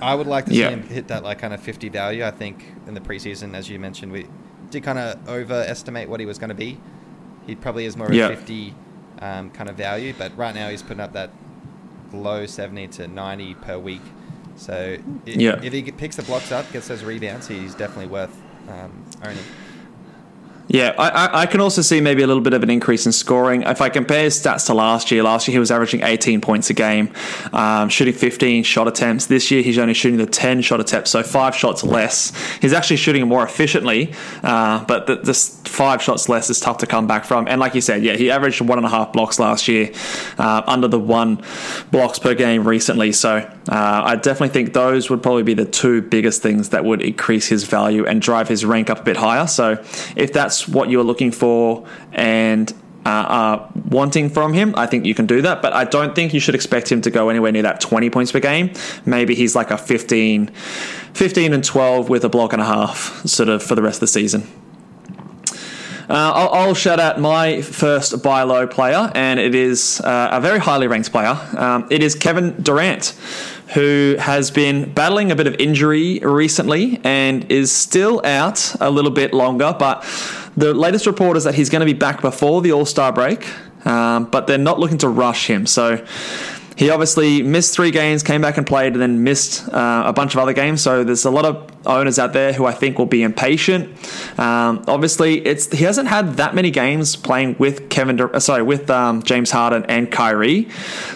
[0.00, 0.68] I would like to Yeah.
[0.68, 2.24] see him hit that like kind of 50 value.
[2.24, 4.26] I think in the preseason, as you mentioned, we
[4.70, 6.78] did kind of overestimate what he was going to be.
[7.46, 8.28] He probably is more of Yeah.
[8.28, 8.74] a 50
[9.20, 11.30] um, kind of value, but right now he's putting up that
[12.12, 14.02] low 70 to 90 per week.
[14.56, 15.60] So i Yeah.
[15.62, 18.34] if he picks the blocks up, gets those rebounds, he's definitely worth
[18.68, 19.38] um, owning.
[20.74, 23.62] Yeah, I, I, can also see maybe a little bit of an increase in scoring.
[23.62, 26.68] If I compare his stats to last year, last year he was averaging 18 points
[26.68, 27.12] a game,
[27.52, 29.26] um, shooting 15 shot attempts.
[29.26, 32.32] This year he's only shooting the 10 shot attempts, so five shots less.
[32.60, 35.22] He's actually shooting more efficiently, uh, but the,
[35.74, 37.46] five shots less is tough to come back from.
[37.46, 39.92] And like you said, yeah, he averaged one and a half blocks last year,
[40.38, 41.40] uh, under the one
[41.92, 43.12] blocks per game recently.
[43.12, 47.00] So uh, I definitely think those would probably be the two biggest things that would
[47.00, 49.46] increase his value and drive his rank up a bit higher.
[49.46, 49.82] So
[50.16, 52.72] if that's what you're looking for and
[53.06, 55.62] uh, are wanting from him, I think you can do that.
[55.62, 58.32] But I don't think you should expect him to go anywhere near that 20 points
[58.32, 58.72] per game.
[59.04, 63.48] Maybe he's like a 15, 15 and 12 with a block and a half sort
[63.48, 64.46] of for the rest of the season.
[66.08, 70.40] Uh, I'll, I'll shout out my first buy low player, and it is uh, a
[70.40, 71.38] very highly ranked player.
[71.56, 73.16] Um, it is Kevin Durant,
[73.72, 79.10] who has been battling a bit of injury recently and is still out a little
[79.10, 79.74] bit longer.
[79.78, 80.04] But
[80.56, 83.46] the latest report is that he's going to be back before the All Star break,
[83.86, 85.66] um, but they're not looking to rush him.
[85.66, 86.04] So
[86.76, 90.34] he obviously missed three games, came back and played, and then missed uh, a bunch
[90.34, 90.82] of other games.
[90.82, 93.88] So there's a lot of owners out there who I think will be impatient.
[94.38, 98.90] Um, obviously, it's he hasn't had that many games playing with Kevin, uh, sorry, with
[98.90, 100.68] um, James Harden and Kyrie.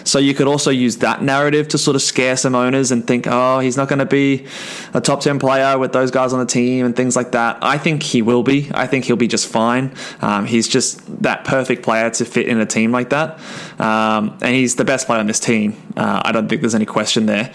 [0.03, 3.27] So you could also use that narrative to sort of scare some owners and think,
[3.27, 4.45] oh, he's not going to be
[4.93, 7.57] a top ten player with those guys on the team and things like that.
[7.61, 8.69] I think he will be.
[8.73, 9.93] I think he'll be just fine.
[10.21, 13.39] Um, he's just that perfect player to fit in a team like that,
[13.79, 15.75] um, and he's the best player on this team.
[15.97, 17.51] Uh, I don't think there's any question there.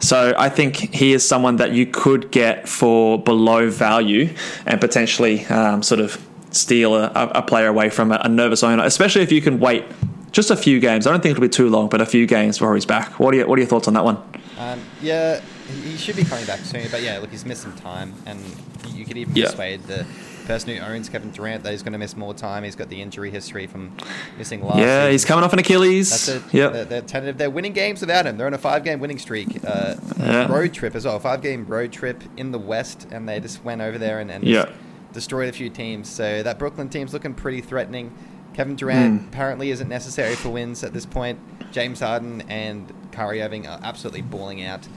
[0.00, 4.32] So I think he is someone that you could get for below value
[4.66, 8.84] and potentially um, sort of steal a, a player away from a, a nervous owner,
[8.84, 9.84] especially if you can wait
[10.32, 11.06] just a few games.
[11.06, 13.18] I don't think it'll be too long, but a few games before he's back.
[13.18, 14.18] What are, your, what are your thoughts on that one?
[14.58, 15.40] Um, yeah,
[15.84, 18.40] he should be coming back soon, but yeah, look, he's missed some time, and
[18.94, 19.46] you could even Yeah.
[19.46, 20.04] persuade the
[20.48, 22.64] person who owns Kevin Durant that he's going to miss more time.
[22.64, 23.96] He's got the injury history from
[24.36, 24.78] missing last.
[24.78, 25.12] yeah, season.
[25.12, 26.10] he's coming off an Achilles.
[26.10, 26.54] That's it.
[26.54, 26.72] Yep.
[26.72, 27.38] They're, they're tentative.
[27.38, 28.36] They're winning games without him.
[28.36, 29.62] They're on a five-game winning streak.
[29.64, 30.50] Uh, Yeah.
[30.50, 31.18] Road trip as well.
[31.20, 34.66] Five-game road trip in the West, and they just went over there and, and Yeah.
[35.12, 36.08] destroyed a few teams.
[36.08, 38.12] So that Brooklyn team's looking pretty threatening.
[38.54, 39.28] Kevin Durant Hmm.
[39.28, 41.38] apparently isn't necessary for wins at this point.
[41.70, 44.88] James Harden and Kyrie Irving are absolutely balling out.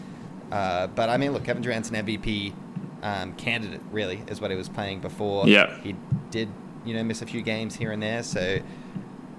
[0.52, 2.54] Uh, but I mean, look, Kevin Durant's an MVP
[3.02, 5.48] um, candidate, really, is what he was playing before.
[5.48, 5.76] Yeah.
[5.82, 5.96] He
[6.30, 6.50] did,
[6.86, 8.24] you know, miss a few games here and there.
[8.24, 8.60] So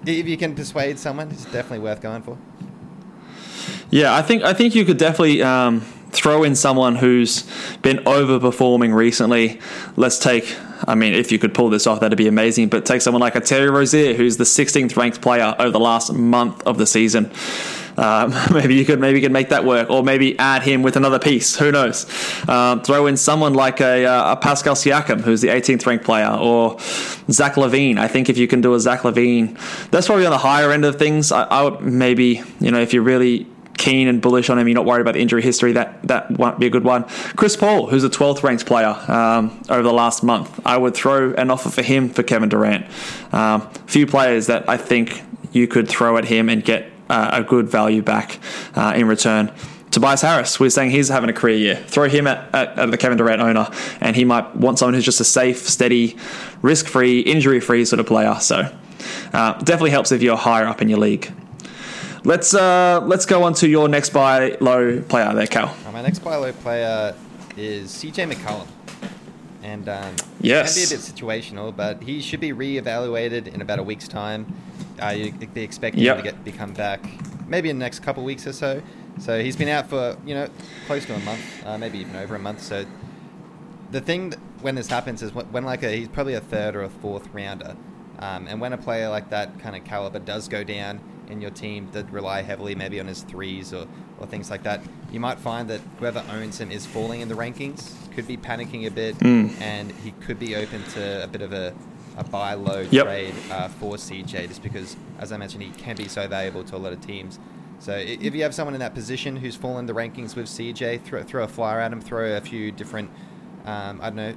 [0.05, 2.37] if you can persuade someone, it's definitely worth going for.
[3.89, 7.43] Yeah, I think I think you could definitely um, throw in someone who's
[7.81, 9.59] been overperforming recently.
[9.95, 10.55] Let's take.
[10.85, 12.69] I mean, if you could pull this off, that'd be amazing.
[12.69, 16.11] But take someone like a Terry Rozier, who's the 16th ranked player over the last
[16.11, 17.31] month of the season.
[17.97, 20.95] Um, maybe you could maybe you could make that work, or maybe add him with
[20.95, 21.55] another piece.
[21.57, 22.05] Who knows?
[22.47, 26.29] Um, throw in someone like a, uh, a Pascal Siakam, who's the 18th ranked player,
[26.29, 26.79] or
[27.31, 27.97] Zach LaVine.
[27.97, 29.57] I think if you can do a Zach LaVine,
[29.89, 31.31] that's probably on the higher end of things.
[31.31, 33.47] I, I would maybe you know if you're really
[33.83, 36.57] keen and bullish on him, you're not worried about the injury history, that that might
[36.57, 37.03] be a good one.
[37.35, 41.33] Chris Paul, who's a 12th ranked player um, over the last month, I would throw
[41.33, 42.85] an offer for him for Kevin Durant.
[43.33, 47.43] Um, few players that I think you could throw at him and get uh, a
[47.43, 48.39] good value back
[48.75, 49.51] uh, in return.
[49.91, 51.75] Tobias Harris, we're saying he's having a career year.
[51.75, 53.69] Throw him at, at, at the Kevin Durant owner,
[54.01, 56.17] and he might want someone who's just a safe, steady,
[56.63, 58.35] risk free, injury free sort of player.
[58.39, 58.75] So
[59.33, 61.31] uh, definitely helps if you're higher up in your league.
[62.23, 65.75] Let's uh, let's go on to your next buy low player there, Cal.
[65.85, 67.13] Uh, my next buy low player
[67.55, 68.65] is CJ McCollum.
[69.63, 70.75] And um, Yes.
[70.77, 74.07] it can be a bit situational, but he should be re-evaluated in about a week's
[74.07, 74.45] time.
[75.01, 76.17] Uh, you'd be expecting Yep.
[76.17, 76.99] him to get become back
[77.47, 78.81] maybe in the next couple weeks or so.
[79.19, 80.47] So he's been out for you know
[80.85, 82.61] close to a month, uh, maybe even over a month.
[82.61, 82.85] So
[83.91, 86.75] the thing that, when this happens is when, when like a he's probably a third
[86.75, 87.75] or a fourth rounder,
[88.19, 91.51] um, and when a player like that kind of caliber does go down in your
[91.51, 93.87] team that rely heavily maybe on his threes or,
[94.19, 94.81] or things like that,
[95.11, 98.85] you might find that whoever owns him is falling in the rankings, could be panicking
[98.87, 101.73] a bit, and he could be open to a bit of a
[102.15, 103.05] a buy low Yep.
[103.05, 106.75] trade uh, for CJ just because, as I mentioned, he can be so valuable to
[106.75, 107.39] a lot of teams.
[107.79, 111.23] So if you have someone in that position who's fallen the rankings with CJ, throw,
[111.23, 113.09] throw a flyer at him, throw a few different,
[113.65, 114.33] um, I don't know,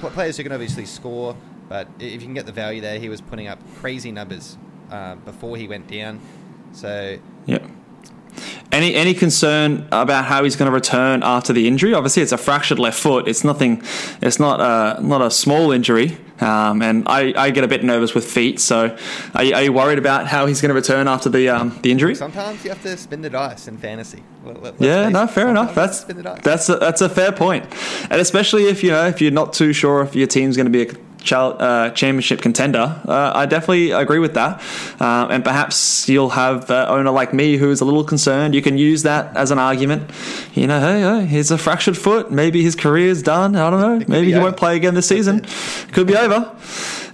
[0.00, 1.36] players who can obviously score.
[1.68, 4.56] But if you can get the value there, he was putting up crazy numbers
[4.90, 6.20] uh, before he went down.
[6.72, 7.58] So Yeah.
[8.72, 11.92] Any any concern about how he's going to return after the injury?
[11.92, 13.26] Obviously, it's a fractured left foot.
[13.26, 13.82] It's nothing.
[14.22, 16.16] It's not a not a small injury.
[16.40, 18.60] Um, and I, I get a bit nervous with feet.
[18.60, 18.96] So,
[19.34, 21.90] are you, are you worried about how he's going to return after the um, the
[21.90, 22.14] injury?
[22.14, 24.22] sometimes you have to spin the dice in fantasy.
[24.44, 25.74] Let- Yeah, no, fair enough.
[25.74, 26.40] sometimes to That's spin the dice.
[26.44, 27.64] that's a, that's a fair point,
[28.10, 30.70] and especially if you know if you're not too sure if your team's going to
[30.70, 30.94] be a
[31.32, 34.60] uh, championship contender, uh, I definitely agree with that.
[35.00, 38.54] Um, and perhaps you'll have an owner like me who's a little concerned.
[38.54, 40.10] You can use that as an argument.
[40.54, 42.30] You know, hey, he's a fractured foot.
[42.30, 43.56] Maybe his career's done.
[43.56, 44.04] I don't know.
[44.08, 44.44] Maybe he over.
[44.44, 45.44] won't play again this season.
[45.92, 46.56] Could be over.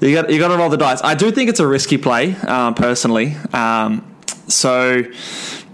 [0.01, 1.01] You got you got to roll the dice.
[1.03, 3.35] I do think it's a risky play, um, personally.
[3.53, 4.16] Um,
[4.49, 5.03] so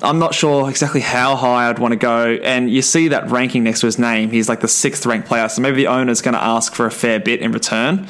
[0.02, 2.34] I'm not sure exactly how high I'd want to go.
[2.42, 4.30] And you see that ranking next to his name.
[4.30, 5.48] He's like the sixth ranked player.
[5.48, 8.08] So maybe the owner's going to ask for a fair bit in return.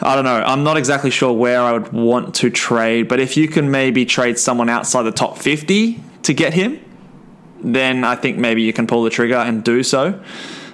[0.00, 0.42] I don't know.
[0.42, 3.08] I'm not exactly sure where I would want to trade.
[3.08, 6.80] But if you can maybe trade someone outside the top 50 to get him,
[7.62, 10.22] then I think maybe you can pull the trigger and do so.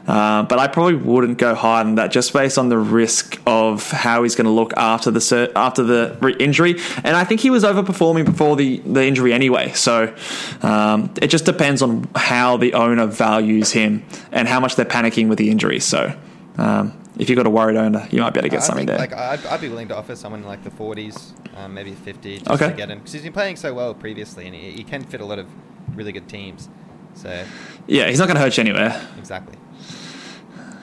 [0.07, 3.91] Uh, but I probably wouldn't go higher than that, just based on the risk of
[3.91, 6.77] how he's going to look after the after the re- injury.
[7.05, 9.73] And I think he was overperforming before the, the injury anyway.
[9.73, 10.15] So
[10.63, 15.29] um, it just depends on how the owner values him and how much they're panicking
[15.29, 15.81] with the injury.
[15.81, 16.17] So
[16.59, 18.87] um, if you've got a worried owner, you might be able to get I something
[18.87, 19.19] think, there.
[19.19, 22.39] Like I'd, I'd be willing to offer someone in like the 40s, um, maybe 50,
[22.39, 22.71] just Okay.
[22.71, 25.21] to get him because he's been playing so well previously, and he, he can fit
[25.21, 25.47] a lot of
[25.95, 26.69] really good teams.
[27.15, 27.45] So
[27.87, 29.07] yeah, he's not going to hurt you anywhere.
[29.19, 29.57] exactly.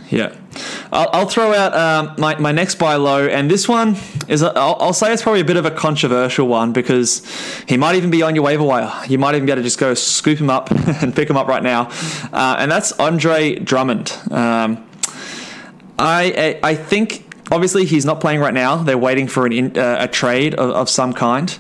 [0.10, 0.36] Yeah.
[0.92, 4.78] I'll, I'll throw out um, my, my next buy low, and this one is, I'll,
[4.80, 7.26] I'll say it's probably a bit of a controversial one because
[7.68, 8.92] he might even be on your waiver wire.
[9.08, 11.48] You might even be able to just go scoop him up and pick him up
[11.48, 11.90] right now.
[12.32, 14.18] Uh, and that's Andre Drummond.
[14.32, 14.86] Um,
[16.00, 18.78] I, I I think obviously he's not playing right now.
[18.78, 21.58] They're waiting for an in, uh, a trade of, of some kind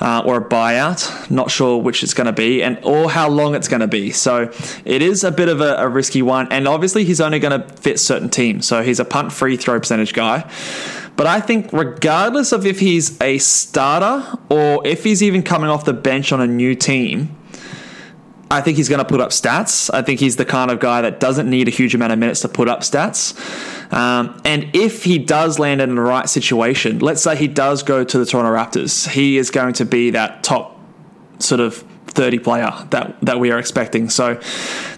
[0.00, 1.30] uh, or a buyout.
[1.30, 4.10] Not sure which it's going to be and or how long it's going to be.
[4.10, 4.50] So
[4.84, 6.50] it is a bit of a, a risky one.
[6.50, 8.66] And obviously he's only going to fit certain teams.
[8.66, 10.50] So he's a punt free throw percentage guy.
[11.16, 15.84] But I think regardless of if he's a starter or if he's even coming off
[15.84, 17.34] the bench on a new team.
[18.50, 19.92] I think he's going to put up stats.
[19.92, 22.40] I think he's the kind of guy that doesn't need a huge amount of minutes
[22.42, 23.34] to put up stats.
[23.92, 28.04] Um, and if he does land in the right situation, let's say he does go
[28.04, 30.78] to the Toronto Raptors, he is going to be that top
[31.38, 34.08] sort of 30 player that, that we are expecting.
[34.08, 34.40] So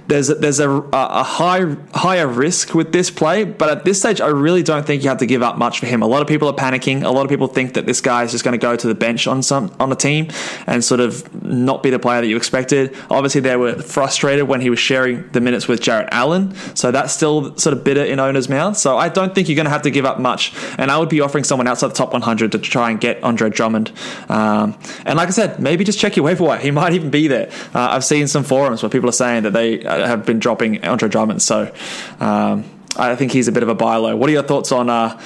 [0.08, 4.22] there's a, there's a, a high higher risk with this play, but at this stage,
[4.22, 6.02] I really don't think you have to give up much for him.
[6.02, 7.04] A lot of people are panicking.
[7.04, 8.94] A lot of people think that this guy is just going to go to the
[8.94, 10.28] bench on some on a team
[10.66, 12.96] and sort of not be the player that you expected.
[13.10, 17.12] Obviously, they were frustrated when he was sharing the minutes with Jarrett Allen, so that's
[17.12, 18.80] still sort of bitter in owners' mouths.
[18.80, 21.10] So I don't think you're going to have to give up much, and I would
[21.10, 23.92] be offering someone outside the top 100 to try and get Andre Drummond.
[24.30, 26.60] Um, and like I said, maybe just check your waiver wire.
[26.60, 27.50] He might even be there.
[27.74, 30.84] Uh, I've seen some forums where people are saying that they uh, have been dropping
[30.84, 31.42] Andre Drummond.
[31.42, 31.72] So
[32.20, 32.64] um,
[32.96, 34.16] I think he's a bit of a buy low.
[34.16, 35.20] What are your thoughts on uh,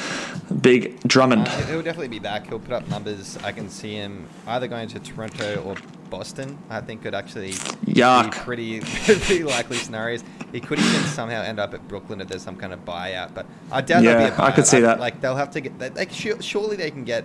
[0.60, 1.48] Big Drummond?
[1.48, 2.46] Uh, he'll definitely be back.
[2.48, 3.36] He'll put up numbers.
[3.38, 5.76] I can see him either going to Toronto or
[6.10, 6.58] Boston.
[6.68, 7.52] I think could actually
[7.86, 8.30] Yuck.
[8.32, 8.80] be pretty,
[9.24, 10.22] pretty likely scenarios.
[10.52, 13.32] He could even somehow end up at Brooklyn if there's some kind of buyout.
[13.32, 14.48] But I doubt Yeah, that'll be a buyout.
[14.48, 15.00] I could see that.
[15.00, 15.78] Like they'll have to get.
[15.78, 16.06] They, they,
[16.40, 17.24] surely they can get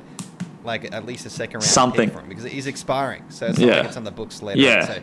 [0.64, 2.10] like at least a second round Something.
[2.10, 3.24] him because he's expiring.
[3.30, 3.76] So it's not Yeah.
[3.78, 4.62] like it's on the books later.
[4.62, 4.86] Yeah.
[4.86, 5.02] So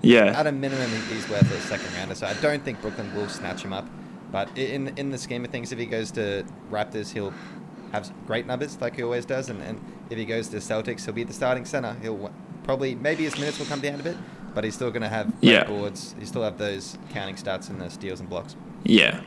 [0.00, 0.38] Yeah.
[0.38, 2.14] at a minimum, he's worth a second rounder.
[2.14, 3.86] So I don't think Brooklyn will snatch him up.
[4.30, 7.34] But in in the scheme of things, if he goes to Raptors, he'll
[7.92, 9.50] have great numbers like he always does.
[9.50, 9.78] And, and
[10.08, 11.94] if he goes to Celtics, he'll be the starting center.
[12.00, 12.30] He'll
[12.64, 14.16] probably maybe his minutes will come down a bit,
[14.54, 15.64] but he's still going to have Yeah.
[15.64, 16.14] boards.
[16.18, 18.56] He still have those counting stats and the steals and blocks.
[18.84, 19.20] Yeah.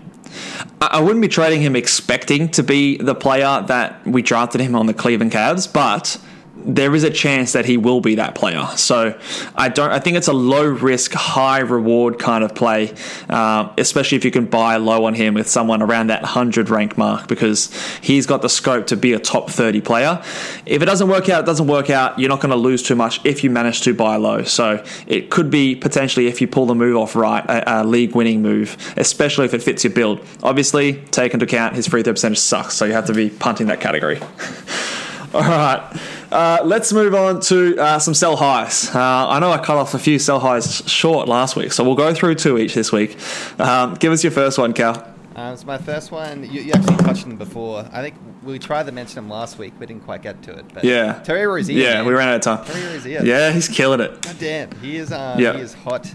[0.81, 4.73] I I wouldn't be trading him expecting to be the player that we drafted him
[4.75, 6.17] on the Cleveland Cavs, but
[6.57, 8.65] there is a chance that he will be that player.
[8.75, 9.19] So
[9.55, 9.91] I don't.
[9.91, 12.93] I think it's a low risk, high reward kind of play,
[13.29, 16.97] uh, especially if you can buy low on him with someone around that hundred rank
[16.97, 20.21] mark because he's got the scope to be a top thirty player.
[20.65, 22.17] If it doesn't work out, it doesn't work out.
[22.17, 24.43] You're not going to lose too much if you manage to buy low.
[24.43, 28.15] So it could be potentially if you pull the move off right, a, a league
[28.15, 30.25] winning move, especially if it fits your build.
[30.41, 33.67] Obviously, take into account his free throw percentage sucks, so you have to be punting
[33.67, 34.19] that category.
[35.41, 35.99] All right.
[36.31, 38.89] Uh, let's move on to uh, some sell highs.
[38.93, 41.95] Uh, I know I cut off a few sell highs short last week, so we'll
[41.95, 43.17] go through two each this week.
[43.59, 45.11] Um, give us your first one, Cal.
[45.35, 47.85] Um, so my first one, you, you actually touched on them before.
[47.91, 50.65] I think we tried to mention him last week, we didn't quite get to it.
[50.73, 51.19] But Yeah.
[51.23, 51.77] Terry Rozier.
[51.77, 52.05] Yeah, man.
[52.05, 52.65] we ran out of time.
[52.65, 53.21] Terry Rozier.
[53.25, 54.21] Yeah, he's killing it.
[54.21, 55.11] God damn, he is.
[55.11, 55.53] Um, Yeah.
[55.53, 56.13] He is hot.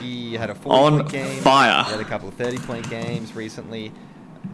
[0.00, 1.40] He had a 40 On point game.
[1.42, 1.82] fire.
[1.84, 3.90] He had a couple of 30 point games recently.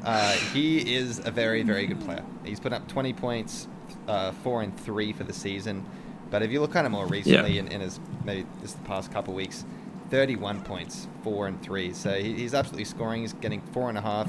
[0.04, 2.22] Uh, he is a very, very good player.
[2.44, 3.68] He's put up 20 points,
[4.08, 5.84] uh, four and three for the season.
[6.30, 9.12] But if you look at him more recently, in, in his maybe just the past
[9.12, 9.64] couple of weeks,
[10.10, 11.92] 31 points, four and three.
[11.92, 13.22] So he, he's absolutely scoring.
[13.22, 14.28] He's getting four and a half,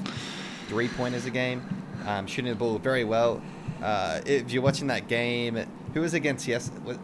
[0.67, 1.61] three pointers a game,
[2.05, 3.41] um, shooting the ball very well.
[3.81, 6.97] Uh, if you're watching that game, who was against yes, was-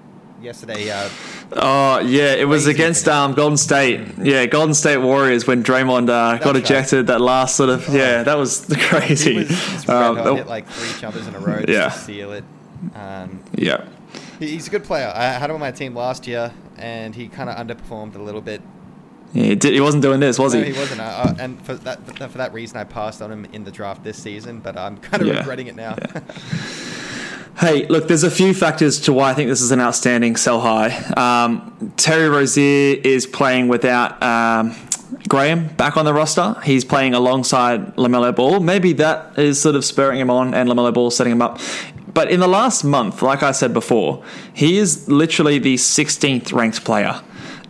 [0.44, 0.90] yesterday?
[0.92, 1.10] Uh,
[1.56, 4.02] Oh yeah, it was against um, Golden State.
[4.18, 6.56] Yeah, Golden State Warriors when Draymond uh, got right.
[6.58, 7.08] ejected.
[7.08, 9.38] That last sort of yeah, that was crazy.
[9.40, 11.90] was just Um, hot, hit like three jumpers in a row Yeah.
[11.90, 12.44] to seal it.
[12.96, 13.86] Um, yeah.
[14.40, 15.12] he's a good player.
[15.16, 18.42] I had him on my team last year, and he kind of underperformed a little
[18.42, 18.62] bit.
[19.34, 20.72] Yeah, he, did, he wasn't doing this, was no, he?
[20.74, 21.02] he wasn't.
[21.02, 24.04] Uh, uh, and for that, for that reason, I passed on him in the draft
[24.04, 24.60] this season.
[24.60, 25.38] But I'm kind of Yeah.
[25.40, 25.96] regretting it now.
[27.60, 30.60] Hey, look, there's a few factors to why I think this is an outstanding sell
[30.60, 30.90] high.
[31.16, 34.76] Um, Terry Rozier is playing without um,
[35.30, 36.56] Graham back on the roster.
[36.64, 38.60] He's playing alongside LaMelo Ball.
[38.60, 41.60] Maybe that is sort of spurring him on and LaMelo Ball setting him up.
[42.12, 44.24] But in the last month, like I said before,
[44.54, 47.22] he is literally the 16th ranked player.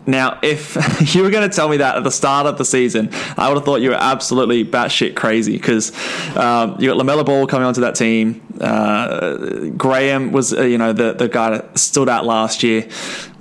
[0.06, 0.76] Now, if
[1.14, 3.56] you were going to tell me that at the start of the season, I would
[3.56, 5.92] have thought you were absolutely batshit crazy because
[6.36, 8.40] um, you got LaMelo Ball coming onto that team.
[8.64, 12.88] Uh, Graham was, uh, you know, the the guy that stood out last year.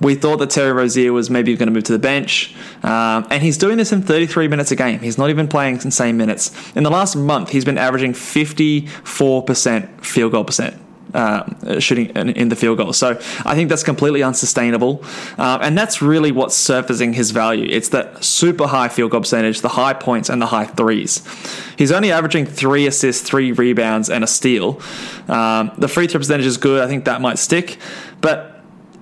[0.02, 2.54] We thought that Terry Rozier was maybe going to move to the bench,
[2.84, 5.00] um, and he's doing this in 33 minutes a game.
[5.00, 6.52] He's not even playing insane minutes.
[6.76, 10.83] In the last month, he's been averaging 54% field goal percent
[11.14, 12.94] uh, shooting in, the field goal.
[12.94, 13.12] So
[13.46, 15.04] I think that's completely unsustainable,
[15.38, 17.68] um, and that's really what's surfacing his value.
[17.70, 21.22] It's that super high field goal percentage, the high points, and the high threes.
[21.78, 24.82] He's only averaging three assists, three rebounds, and a steal.
[25.28, 26.82] Um, the free throw percentage is good.
[26.82, 27.78] I think that might stick,
[28.22, 28.53] but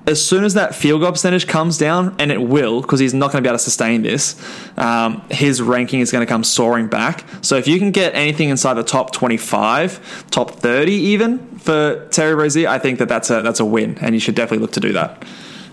[0.08, 3.32] as soon as that field goal percentage comes down, and it will, because he's not
[3.32, 4.42] going to be able to sustain this,
[4.78, 7.24] um, his ranking is going to come soaring back.
[7.42, 12.34] So if you can get anything inside the top 25, top 30 even for Terry
[12.34, 14.80] Rozier, I think that that's a that's a win, and you should definitely look to
[14.80, 15.24] do that.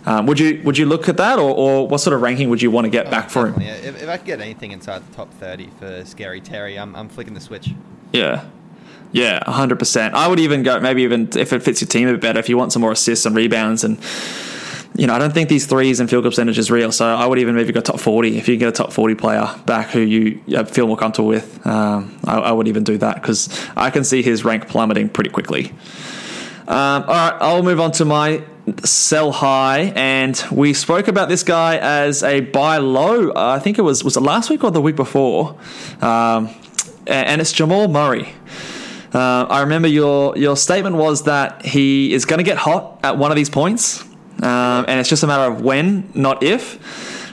[0.05, 2.63] Um, would you would you look at that, or, or what sort of ranking would
[2.63, 3.61] you want to get back for him?
[3.61, 6.95] Yeah, if, if I could get anything inside the top 30 for Scary Terry, I'm,
[6.95, 7.71] I'm flicking the switch.
[8.13, 8.45] Yeah.
[9.13, 10.13] Yeah, 100%.
[10.13, 12.49] I would even go, maybe even if it fits your team a bit better, if
[12.49, 13.85] you want some more assists and rebounds.
[13.85, 13.99] And,
[14.97, 16.93] you know, I don't think these threes and field goal percentage is real.
[16.93, 18.37] So I would even maybe go top 40.
[18.37, 22.19] If you get a top 40 player back who you feel more comfortable with, um,
[22.25, 25.73] I, I would even do that because I can see his rank plummeting pretty quickly.
[26.69, 28.43] Um, all right, I'll move on to my
[28.85, 33.31] sell high, and we spoke about this guy as a buy low.
[33.31, 35.57] Uh, I think it was was it last week or the week before,
[36.03, 36.51] um,
[37.07, 38.35] and it's Jamal Murray.
[39.13, 43.17] Uh, I remember your your statement was that he is going to get hot at
[43.17, 44.03] one of these points,
[44.43, 46.79] um, and it's just a matter of when, not if.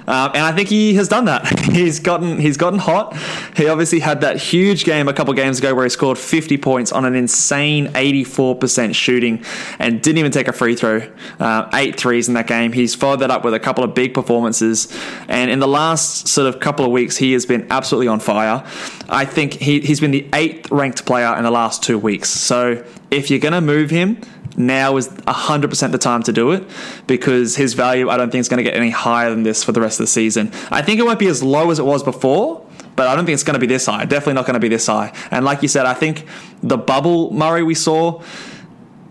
[0.07, 1.47] Um, and I think he has done that.
[1.75, 3.17] He's gotten he's gotten hot.
[3.57, 6.91] He obviously had that huge game a couple games ago where he scored 50 points
[6.91, 9.43] on an insane 84% shooting
[9.79, 11.01] and didn't even take a free throw.
[11.39, 12.71] Uh, eight threes in that game.
[12.71, 14.87] He's followed that up with a couple of big performances.
[15.27, 18.63] And in the last sort of couple of weeks, he has been absolutely on fire.
[19.09, 22.29] I think he, he's been the eighth ranked player in the last two weeks.
[22.29, 24.21] So if you're going to move him,
[24.57, 26.63] now is 100% the time to do it
[27.07, 29.71] because his value, I don't think, is going to get any higher than this for
[29.71, 30.51] the rest of the season.
[30.71, 33.33] I think it won't be as low as it was before, but I don't think
[33.33, 34.05] it's going to be this high.
[34.05, 35.13] Definitely not going to be this high.
[35.31, 36.25] And like you said, I think
[36.63, 38.21] the bubble Murray we saw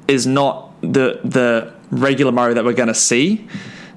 [0.09, 3.47] is not the the regular Murray that we're going to see.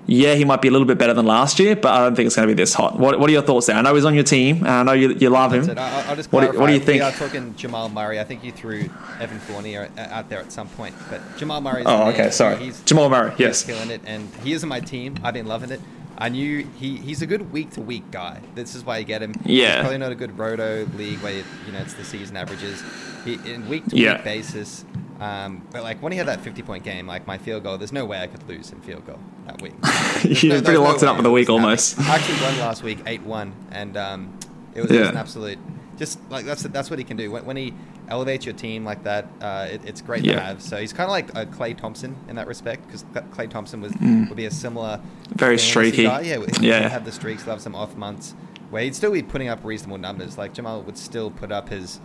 [0.10, 2.28] Yeah, he might be a little bit better than last year, but I don't think
[2.28, 2.98] it's going to be this hot.
[2.98, 3.76] What, what are your thoughts there?
[3.76, 5.66] I know he's on your team, and I know you, you love him.
[5.66, 5.82] That's it.
[5.82, 7.02] I- I'll just What do- what do you think?
[7.02, 8.18] We are talking Jamal Murray.
[8.20, 8.90] I think you threw
[9.20, 11.84] Evan Fournier out there at some point, but Jamal Murray.
[11.86, 12.56] Oh, okay, sorry.
[12.58, 13.64] He's, Jamal Murray, he's yes.
[13.66, 15.18] killing it, and he is on my team.
[15.24, 15.82] I've been loving it.
[16.18, 18.42] I knew he, he's a good week to week guy.
[18.56, 19.34] This is why you get him.
[19.46, 19.74] Yeah.
[19.74, 22.82] He's probably not a good roto league where you, you know it's the season averages.
[23.24, 24.84] He, in week to week basis,
[25.20, 27.92] Um, but like when he had that 50 point game, like my field goal, there's
[27.94, 29.74] no way I could lose in field goal that week.
[30.44, 32.00] you No, pretty locked no it up for the week almost.
[32.00, 34.38] I actually won last week, eight one, and um,
[34.76, 35.10] it, was, Yeah.
[35.10, 35.58] an absolute.
[35.98, 37.32] Just like that's that's what he can do.
[37.32, 37.74] When, when he
[38.10, 40.62] elevates your team like that, uh, it, it's great to have.
[40.62, 43.92] So he's kind of like a Klay Thompson in that respect, because Klay Thompson was
[43.94, 44.28] Mm.
[44.30, 45.00] would be a similar
[45.36, 46.04] Very streaky.
[46.04, 46.22] Guy.
[46.22, 46.88] Yeah, he Yeah.
[46.90, 48.36] have the streaks, he'll have some off months
[48.70, 50.38] where he'd still be putting up reasonable numbers.
[50.38, 52.00] Like Jamal would still put up his,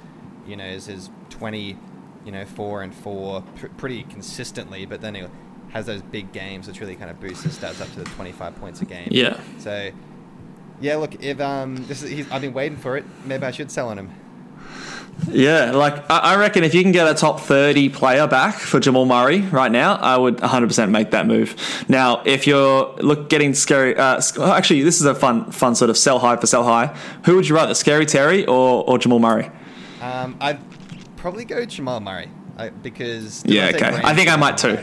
[0.47, 1.77] you know, his, his twenty,
[2.25, 5.25] you know, four and four pr- pretty consistently, but then he
[5.71, 8.55] has those big games which really kind of boosts his stats up to the twenty-five
[8.57, 9.09] points a game.
[9.11, 9.41] Yeah.
[9.59, 9.91] So,
[10.81, 13.05] yeah, look, if um, this is he's, I've been waiting for it.
[13.25, 14.11] Maybe I should sell on him.
[15.29, 18.81] Yeah, like I I reckon if you can get a top 30 player back for
[18.81, 21.85] Jamal Murray right now, I would 100% make that move.
[21.89, 25.99] Now, if you're look getting scary, uh, actually, this is a fun, fun sort of
[25.99, 26.97] sell high for sell high.
[27.27, 29.51] Who would you rather, Scary Terry or, or Jamal Murray?
[30.01, 30.59] Um, I'd
[31.23, 34.01] probably go Jamal Murray I, because Yeah, Devontae okay.
[34.05, 34.77] I think I might too.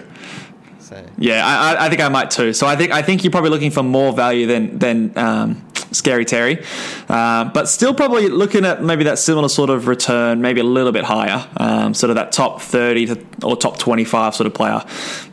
[0.80, 2.54] So Yeah, I, I- I think I might too.
[2.54, 6.24] So I think I think you're probably looking for more value than than um, Scary
[6.24, 6.64] Terry,
[7.10, 10.92] uh, but still probably looking at maybe that similar sort of return, maybe a little
[10.92, 14.84] bit higher, um, sort of that top 30 to, or top 25 sort of player.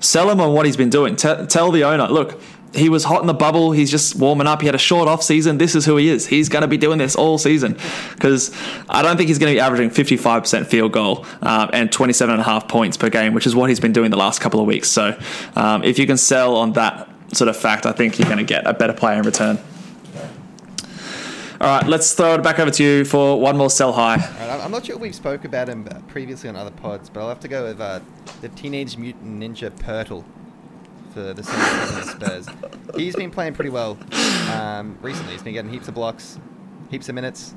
[0.00, 1.14] Sell him on what he's been doing.
[1.14, 2.40] T- tell the owner, look.
[2.76, 3.72] He was hot in the bubble.
[3.72, 4.60] He's just warming up.
[4.60, 5.58] He had a short off season.
[5.58, 6.26] This is who he is.
[6.26, 7.76] He's going to be doing this all season
[8.14, 8.54] because
[8.88, 12.40] I don't think he's going to be averaging 55% field goal um, and 27 and
[12.40, 14.66] a half points per game, which is what he's been doing the last couple of
[14.66, 14.88] weeks.
[14.88, 15.18] So
[15.56, 18.44] um, if you can sell on that sort of fact, I think you're going to
[18.44, 19.58] get a better player in return.
[21.58, 24.16] All right, let's throw it back over to you for one more sell high.
[24.16, 27.30] Right, I'm- not sure we've spoke about him uh, previously on other pods, but I'll
[27.30, 28.00] have to go with uh,
[28.42, 30.22] the Teenage Mutant Ninja Poeltl
[31.22, 32.46] the Antonio Spurs.
[32.96, 33.98] He's been playing pretty well
[34.52, 35.32] um, recently.
[35.32, 36.38] He's been getting heaps of blocks,
[36.90, 37.54] heaps of minutes.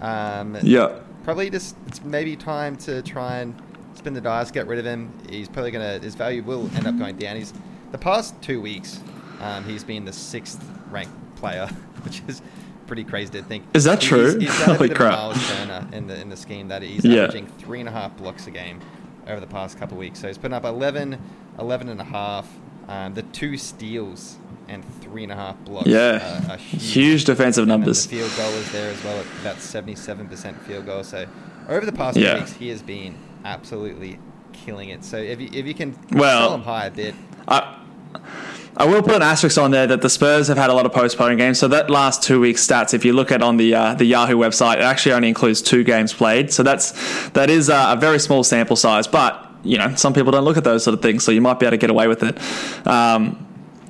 [0.00, 0.98] Um, Yeah.
[1.24, 3.54] Probably just it's maybe time to try and
[3.94, 5.12] spin the dice, get rid of him.
[5.30, 7.36] He's probably gonna his value will end up going down.
[7.36, 7.52] He's
[7.92, 8.98] the past two weeks,
[9.40, 11.66] um, he's been the sixth ranked player,
[12.02, 12.42] which is
[12.88, 13.64] pretty crazy to think.
[13.72, 14.38] Is that He's- true?
[14.40, 15.12] He's, a Holy crap.
[15.12, 17.22] Myles Turner in the in the scheme that he's Yeah.
[17.22, 18.80] averaging three and a half blocks a game
[19.28, 20.18] over the past couple of weeks.
[20.18, 21.16] So he's putting up 11,
[21.60, 22.48] 11 and a half.
[22.88, 24.36] Um, the two steals
[24.68, 25.86] and three and a half blocks.
[25.88, 26.44] Yeah.
[26.48, 28.06] are- are Huge defensive and numbers.
[28.06, 31.04] Field goal is there as well at about 77% field goal.
[31.04, 31.26] So
[31.68, 32.38] over the past Yeah.
[32.38, 33.14] weeks, he has been
[33.44, 34.18] absolutely
[34.52, 35.04] killing it.
[35.04, 37.14] So if you, if you can Well- sell him high a bit,
[37.48, 37.76] I,
[38.76, 40.92] I will put an asterisk on there that the Spurs have had a lot of
[40.92, 41.58] postponing games.
[41.58, 44.36] So that last two weeks stats, if you look at on the uh, the Yahoo
[44.36, 46.52] website, it actually only includes two games played.
[46.52, 46.92] So that's
[47.30, 49.06] that is uh, a very small sample size.
[49.06, 51.58] But you know, some people don't look at those sort of things, so you might
[51.58, 52.38] be able to get away with it.
[52.86, 53.46] Um,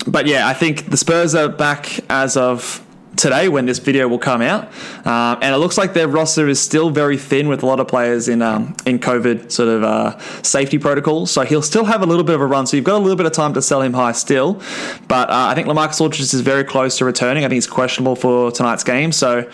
[0.06, 2.84] but yeah, I think the Spurs are back as of
[3.16, 4.64] today when this video will come out,
[5.06, 7.86] um, and it looks like their roster is still very thin with a lot of
[7.88, 11.30] players in um, in COVID sort of uh, safety protocols.
[11.30, 12.66] So he'll still have a little bit of a run.
[12.66, 14.60] So you've got a little bit of time to sell him high still,
[15.08, 17.44] but uh, I think LaMarcus Aldridge is very close to returning.
[17.44, 19.48] I think he's questionable for tonight's game, so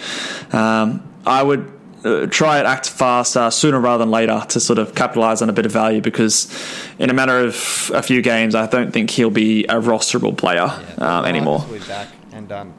[0.52, 1.77] um, I would.
[2.04, 5.50] Uh, try it act fast uh, sooner rather than later to sort of capitalize on
[5.50, 6.46] a bit of value because
[6.98, 10.68] in a matter of a few games I don't think he'll be a rosterable player
[10.98, 11.58] um, anymore.
[11.58, 12.08] Marcus will be back.
[12.32, 12.74] And um,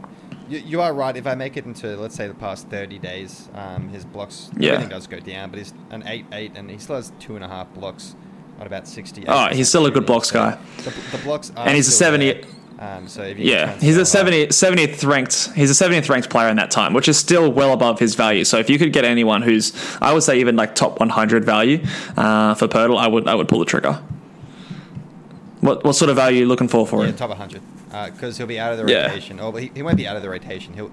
[0.47, 1.15] you, you are right.
[1.17, 4.71] If I make it into, let's say, the past 30 days, um, his blocks, Yeah.
[4.71, 7.43] everything does go down, but he's an 8 8, and he still has two and
[7.43, 8.15] a half blocks
[8.59, 9.25] on about 60.
[9.27, 10.57] Oh, he's still a good blocks guy.
[10.77, 12.41] The, the blocks And he's a 70 there.
[12.79, 15.49] Um, so if you Yeah, he's a sell high- 70, 70th ranked.
[15.53, 18.45] He's a 70th ranked player in that time, which is still well above his value.
[18.45, 21.83] So if you could get anyone who's, I would say even like top 100 value
[22.15, 23.99] uh, for Poeltl, I would I would pull the trigger.
[25.61, 27.15] What what sort of value are you looking for for Yeah, him?
[27.17, 27.61] top 100.
[28.13, 29.07] Because he'll be out of the Yeah.
[29.07, 29.39] rotation.
[29.41, 30.73] Or he, he won't be out of the rotation.
[30.73, 30.91] He'll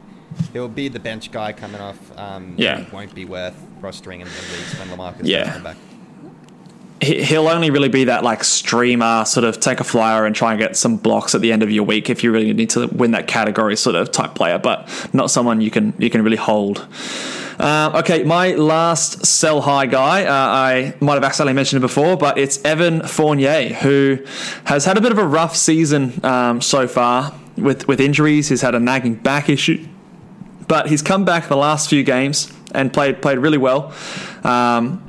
[0.52, 1.98] he'll be the bench guy coming off.
[2.16, 2.84] Um, Yeah.
[2.92, 5.44] Won't be worth rostering in the leagues when LaMarcus Yeah.
[5.44, 5.76] does come back.
[7.00, 10.52] He- He'll only really be that like streamer, sort of take a flyer and try
[10.52, 12.86] and get some blocks at the end of your week if you really need to
[12.88, 16.36] win that category sort of type player, but not someone you can you can really
[16.38, 16.86] hold.
[17.58, 22.16] Um, okay, my last sell high guy, uh, I might have accidentally mentioned it before,
[22.16, 24.18] but it's Evan Fournier, who
[24.64, 28.50] has had a bit of a rough season um, so far with, with injuries.
[28.50, 29.86] He's had a nagging back issue,
[30.68, 33.94] but he's come back the last few games and played played really well.
[34.44, 35.05] Um,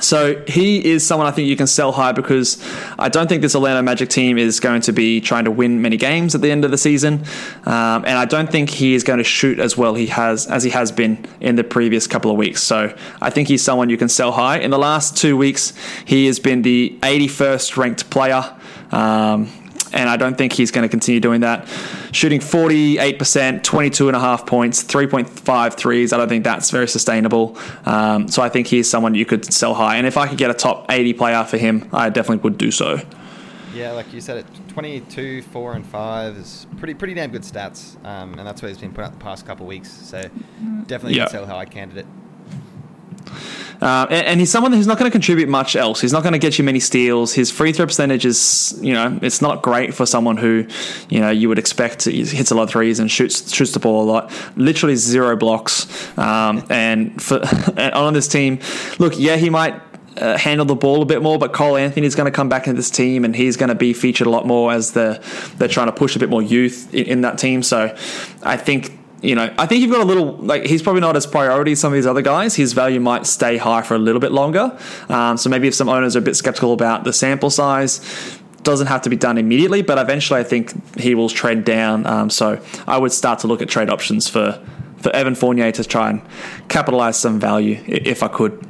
[0.00, 2.62] so he is someone I think you can sell high because
[2.98, 5.96] I don't think this Orlando Magic team is going to be trying to win many
[5.96, 7.24] games at the end of the season,
[7.64, 10.62] um, and I don't think he is going to shoot as well he has as
[10.62, 12.62] he has been in the previous couple of weeks.
[12.62, 14.58] So I think he's someone you can sell high.
[14.58, 15.72] In the last two weeks,
[16.04, 18.56] he has been the 81st ranked player.
[18.92, 19.48] Um,
[19.92, 21.68] and I don't think he's going to continue doing that.
[22.12, 26.12] shooting 48%, 22 and a half points, 3.5 threes.
[26.12, 27.56] I don't think that's very sustainable.
[27.86, 29.96] Um, so I think he's someone you could sell high.
[29.96, 32.70] And if I could get a top 80 player for him, I definitely would do
[32.70, 33.00] so.
[33.72, 37.96] Yeah, like you said, it 22, four, and five is pretty pretty damn good stats,
[38.04, 39.90] um, and that's what he's been putting up the past couple of weeks.
[39.90, 40.22] So
[40.86, 42.06] definitely a sell high candidate.
[43.80, 46.00] Uh, and, and he's someone who's not going to contribute much else.
[46.00, 47.32] He's not going to get you many steals.
[47.32, 50.66] His free throw percentage is, you know, it's not great for someone who,
[51.08, 54.04] you know, you would expect hits a lot of threes and shoots shoots the ball
[54.04, 54.32] a lot.
[54.56, 55.86] Literally zero blocks.
[56.18, 57.40] Um, and for
[57.76, 58.60] and on this team,
[58.98, 59.80] look, yeah, he might.
[60.16, 62.66] Uh, handle the ball a bit more, but Cole Anthony is going to come back
[62.66, 65.22] into this team, and he's going to be featured a lot more as the
[65.56, 67.62] they're trying to push a bit more youth in, in that team.
[67.62, 67.96] So,
[68.42, 71.26] I think you know, I think you've got a little like he's probably not as
[71.26, 72.56] priority as some of these other guys.
[72.56, 74.76] His value might stay high for a little bit longer.
[75.08, 78.00] Um, so maybe if some owners are a bit skeptical about the sample size,
[78.62, 82.06] doesn't have to be done immediately, but eventually I think he will trade down.
[82.06, 84.64] Um, so I would start to look at trade options for
[84.98, 86.22] for Evan Fournier to try and
[86.68, 88.66] capitalize some value if I could.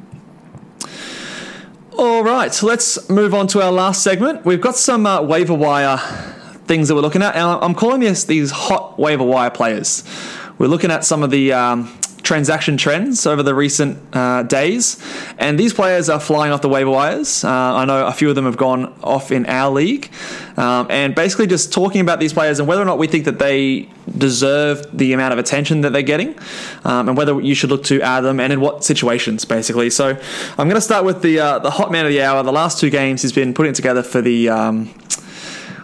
[1.96, 4.44] All right, so let's move on to our last segment.
[4.44, 5.98] We've got some uh, waiver wire
[6.70, 7.34] things that we're looking at.
[7.34, 10.04] And I'm calling this these hot waiver wire players.
[10.60, 11.90] We're looking at some of the um,
[12.22, 15.02] transaction trends over the recent uh, days,
[15.38, 17.42] and these players are flying off the waiver wires.
[17.42, 20.10] Uh, I know a few of them have gone off in our league,
[20.58, 23.38] um, and basically just talking about these players and whether or not we think that
[23.38, 23.88] they
[24.18, 26.38] deserve the amount of attention that they're getting,
[26.84, 29.88] um, and whether you should look to add them and in what situations, basically.
[29.88, 32.42] So I'm going to start with the uh, the hot man of the hour.
[32.42, 34.50] The last two games he's been putting together for the.
[34.50, 34.90] Um,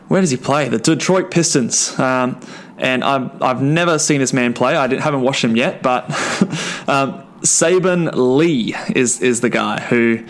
[0.09, 0.69] where does he play?
[0.69, 1.99] The Detroit Pistons.
[1.99, 2.41] Um,
[2.79, 4.77] and I've, I've never seen this man play.
[4.77, 6.05] I didn't, haven't watched him yet, but
[6.89, 10.25] um, Saben Lee is is the guy who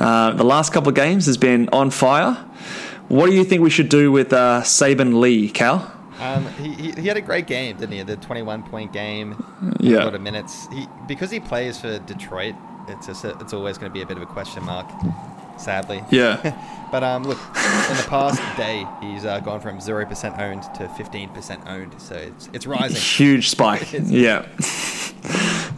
[0.00, 2.34] uh, the last couple of games has been on fire.
[3.08, 5.94] What do you think we should do with uh, Saben Lee, Cal?
[6.20, 8.02] Um, he, he, he had a great game, didn't he?
[8.02, 9.36] The 21 point game,
[9.78, 10.02] Yeah.
[10.02, 10.66] a lot of minutes.
[10.72, 12.54] He because he plays for Detroit.
[12.88, 14.86] It's just a, it's always going to be a bit of a question mark,
[15.58, 16.02] sadly.
[16.10, 16.56] Yeah.
[16.90, 20.88] But um, look, in the past day, he's uh, gone from zero percent owned to
[20.88, 22.00] 15 percent owned.
[22.00, 22.96] So it's it's rising.
[23.26, 23.92] Huge spike.
[24.04, 24.46] yeah.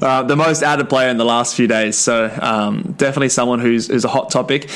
[0.00, 1.98] Uh, the most added player in the last few days.
[1.98, 4.70] So um, definitely someone who's, who's a hot topic.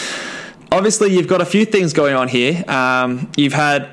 [0.73, 2.65] Obviously, you've got a few things going on here.
[2.69, 3.89] Um, you've had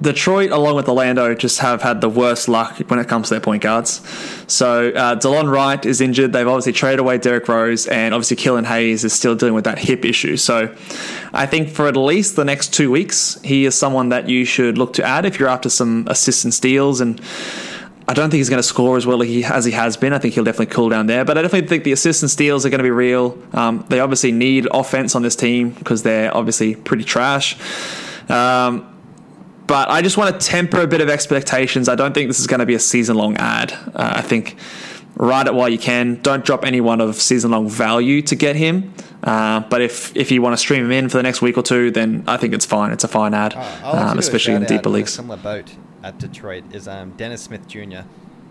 [0.00, 3.40] Detroit, along with Orlando, just have had the worst luck when it comes to their
[3.40, 4.02] point guards.
[4.46, 6.32] So uh, Delon Wright is injured.
[6.32, 9.78] They've obviously traded away Derrick Rose, and obviously Killian Hayes is still dealing with that
[9.78, 10.36] hip issue.
[10.36, 10.74] So
[11.32, 14.76] I think for at least the next two weeks, he is someone that you should
[14.76, 17.20] look to add if you're after some assists and steals and
[18.08, 20.12] I don't think he's going to score as well as he, as he has been.
[20.12, 21.24] I think he'll definitely cool down there.
[21.24, 23.36] But I definitely think the assists and steals are going to be real.
[23.52, 27.56] Um, they obviously need offense on this team because they're obviously pretty trash.
[28.30, 28.95] Um,
[29.66, 31.88] but I just want to temper a bit of expectations.
[31.88, 33.72] I don't think this is going to be a season long ad.
[33.72, 34.56] Uh, I think
[35.16, 36.20] ride it while you can.
[36.22, 38.92] Don't drop anyone of season long value to get him.
[39.22, 41.62] Uh, but if if you want to stream him in for the next week or
[41.62, 42.92] two, then I think it's fine.
[42.92, 45.12] It's a fine ad, Uh, um, especially in deeper a leagues.
[45.14, 48.02] similar boat at Detroit is um, Dennis Smith Jr.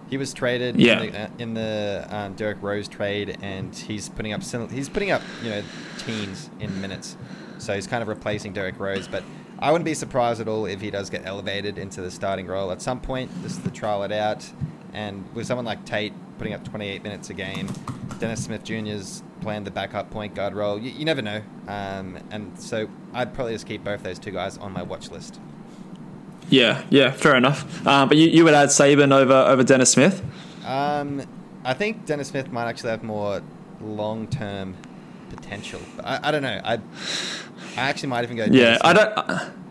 [0.09, 1.01] He was traded Yeah.
[1.01, 5.11] in the, uh, in the um, Derrick Rose trade, and he's putting up he's putting
[5.11, 5.63] up you know
[5.99, 7.15] teens in minutes,
[7.57, 9.07] so he's kind of replacing Derrick Rose.
[9.07, 9.23] But
[9.65, 12.71] I wouldn't be surprised at all if he does get elevated into the starting role
[12.71, 13.31] at some point.
[13.41, 14.47] Just to trial it out,
[14.93, 17.73] and with someone like Tate putting up 28 minutes a game,
[18.19, 20.77] Dennis Smith Jr.'s playing the backup point guard role.
[20.77, 24.59] You, you never know, um, and so I'd probably just keep both those two guys
[24.59, 25.39] on my watch list.
[26.51, 27.87] Yeah, yeah, fair enough.
[27.87, 30.23] Uh, but you, you would add Saben over over Dennis Smith.
[30.63, 31.23] Um,
[31.63, 33.41] I think Dennis Smith might actually have more
[33.81, 34.77] long-term
[35.29, 35.79] potential.
[35.95, 36.61] But I, I don't know.
[36.63, 38.45] I, I actually might even go.
[38.49, 39.64] Yeah, I don't.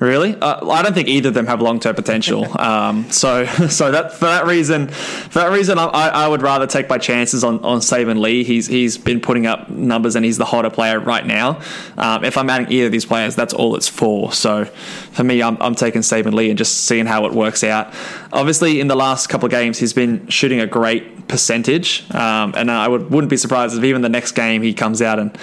[0.00, 2.46] Really, uh, I don't think either of them have long term potential.
[2.60, 6.88] Um, so, so that for that reason, for that reason, I, I would rather take
[6.88, 8.42] my chances on on Saben Lee.
[8.42, 11.60] He's he's been putting up numbers and he's the hotter player right now.
[11.96, 14.32] Um, if I'm adding either of these players, that's all it's for.
[14.32, 17.94] So, for me, I'm I'm taking Saben Lee and just seeing how it works out.
[18.32, 22.68] Obviously, in the last couple of games, he's been shooting a great percentage, um, and
[22.68, 25.38] I would wouldn't be surprised if even the next game he comes out and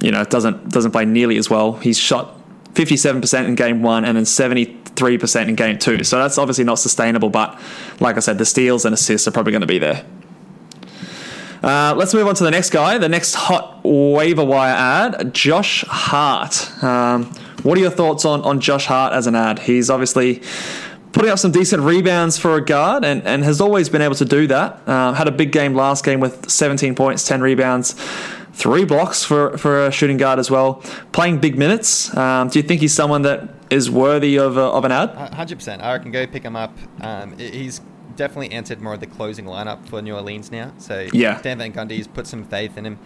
[0.00, 1.74] you know doesn't doesn't play nearly as well.
[1.74, 2.33] He's shot
[2.74, 6.04] 57% in game one and then 73% in game two.
[6.04, 7.30] So that's obviously not sustainable.
[7.30, 7.58] But
[8.00, 10.04] like I said, the steals and assists are probably going to be there.
[11.62, 12.98] Uh, let's move on to the next guy.
[12.98, 16.84] The next hot waiver wire ad, Josh Hart.
[16.84, 19.60] Um, what are your thoughts on, on Josh Hart as an ad?
[19.60, 20.42] He's obviously
[21.12, 24.26] putting up some decent rebounds for a guard and, and has always been able to
[24.26, 24.86] do that.
[24.86, 27.94] Um, had a big game last game with 17 points, 10 rebounds.
[28.54, 30.74] Three blocks for for a shooting guard as well.
[31.12, 32.14] Playing big minutes.
[32.16, 35.10] Um, do you think he's someone that is worthy of a, of an ad?
[35.34, 35.82] Hundred percent.
[35.82, 36.76] I can go pick him up.
[37.00, 37.80] Um, he's
[38.16, 40.72] definitely entered more of the closing lineup for New Orleans now.
[40.78, 41.36] So Yeah.
[41.38, 42.98] Stan Van Gundy's put some faith in him.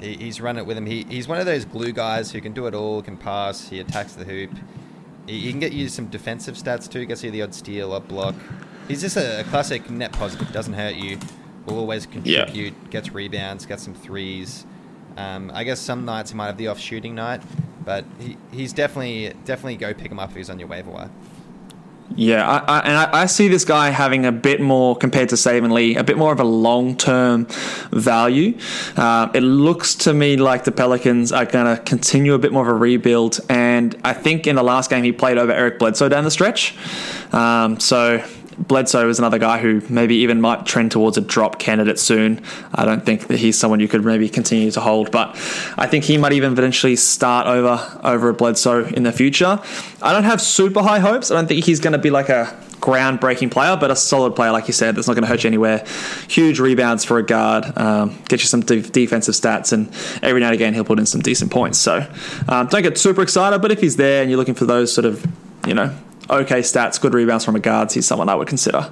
[0.00, 0.86] He, he's run it with him.
[0.86, 3.02] He, he's one of those glue guys who can do it all.
[3.02, 3.68] Can pass.
[3.68, 4.50] He attacks the hoop.
[5.26, 7.04] He, he can get you some defensive stats too.
[7.04, 8.34] Gets you the odd steal, odd block.
[8.88, 10.50] He's just a, a classic net positive.
[10.52, 11.18] Doesn't hurt you.
[11.66, 12.44] Will always Yeah.
[12.46, 12.90] contribute.
[12.90, 13.66] Gets rebounds.
[13.66, 14.64] Gets some threes.
[15.16, 17.42] Um, I guess some nights he might have the off shooting night,
[17.84, 21.10] but he, he's definitely definitely go pick him up if he's on your waiver wire.
[22.16, 25.36] Yeah, I, I, and I, I see this guy having a bit more compared to
[25.36, 27.46] Saben Lee, a bit more of a long term
[27.90, 28.56] value.
[28.96, 32.62] Uh, it looks to me like the Pelicans are going to continue a bit more
[32.62, 36.08] of a rebuild, and I think in the last game he played over Eric Bledsoe
[36.08, 36.76] down the stretch.
[37.32, 38.24] Um, so
[38.58, 42.42] Bledsoe is another guy who maybe even might trend towards a drop candidate soon.
[42.74, 45.30] I don't think that he's someone you could maybe continue to hold, but
[45.76, 49.60] I think he might even eventually start over over a Bledsoe in the future.
[50.02, 51.30] I don't have super high hopes.
[51.30, 54.52] I don't think he's going to be like a groundbreaking player, but a solid player,
[54.52, 55.84] like you said, that's not going to hurt you anywhere.
[56.28, 59.88] Huge rebounds for a guard, um, get you some de- defensive stats, and
[60.22, 61.78] every now and again he'll put in some decent points.
[61.78, 62.06] So
[62.46, 65.06] um, don't get super excited, but if he's there and you're looking for those sort
[65.06, 65.26] of,
[65.66, 65.96] you know,
[66.30, 68.90] okay stats, good rebounds from a guard, he's someone I would consider.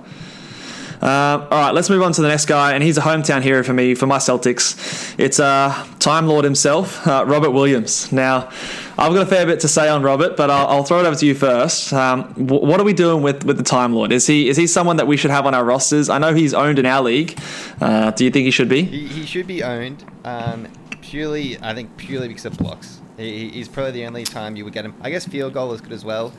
[1.02, 3.64] Um, all right, let's move on to the next guy, and he's a hometown hero
[3.64, 5.18] for me, for my Celtics.
[5.18, 8.12] It's uh, Time Lord himself, uh, Robert Williams.
[8.12, 8.50] Now,
[8.96, 11.16] I've got a fair bit to say on Robert, but I'll, I'll throw it over
[11.16, 11.92] to you first.
[11.92, 14.12] Um, wh- what are we doing with, with the Time Lord?
[14.12, 16.08] Is he is he someone that we should have on our rosters?
[16.08, 17.36] I know he's owned in our league.
[17.80, 18.82] Uh, do you think he should be?
[18.82, 20.68] He, he should be owned um,
[21.00, 23.00] purely, I think, purely because of blocks.
[23.16, 24.94] He, he's probably the only time you would get him.
[25.00, 26.32] I guess field goal is good as well.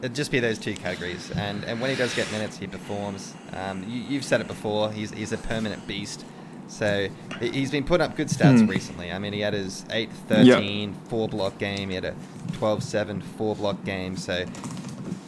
[0.00, 1.30] It'd just be those two categories.
[1.32, 3.34] And and when he does get minutes, he performs.
[3.52, 4.92] Um, you, you've said it before.
[4.92, 6.24] He's he's a permanent beast.
[6.68, 7.08] So
[7.40, 8.66] he- he's been putting up good stats Hmm.
[8.66, 9.10] recently.
[9.10, 11.88] I mean, he had his 8 13 four block game.
[11.88, 12.14] He had a
[12.52, 14.16] 12 7 four block game.
[14.16, 14.44] So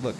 [0.02, 0.16] look,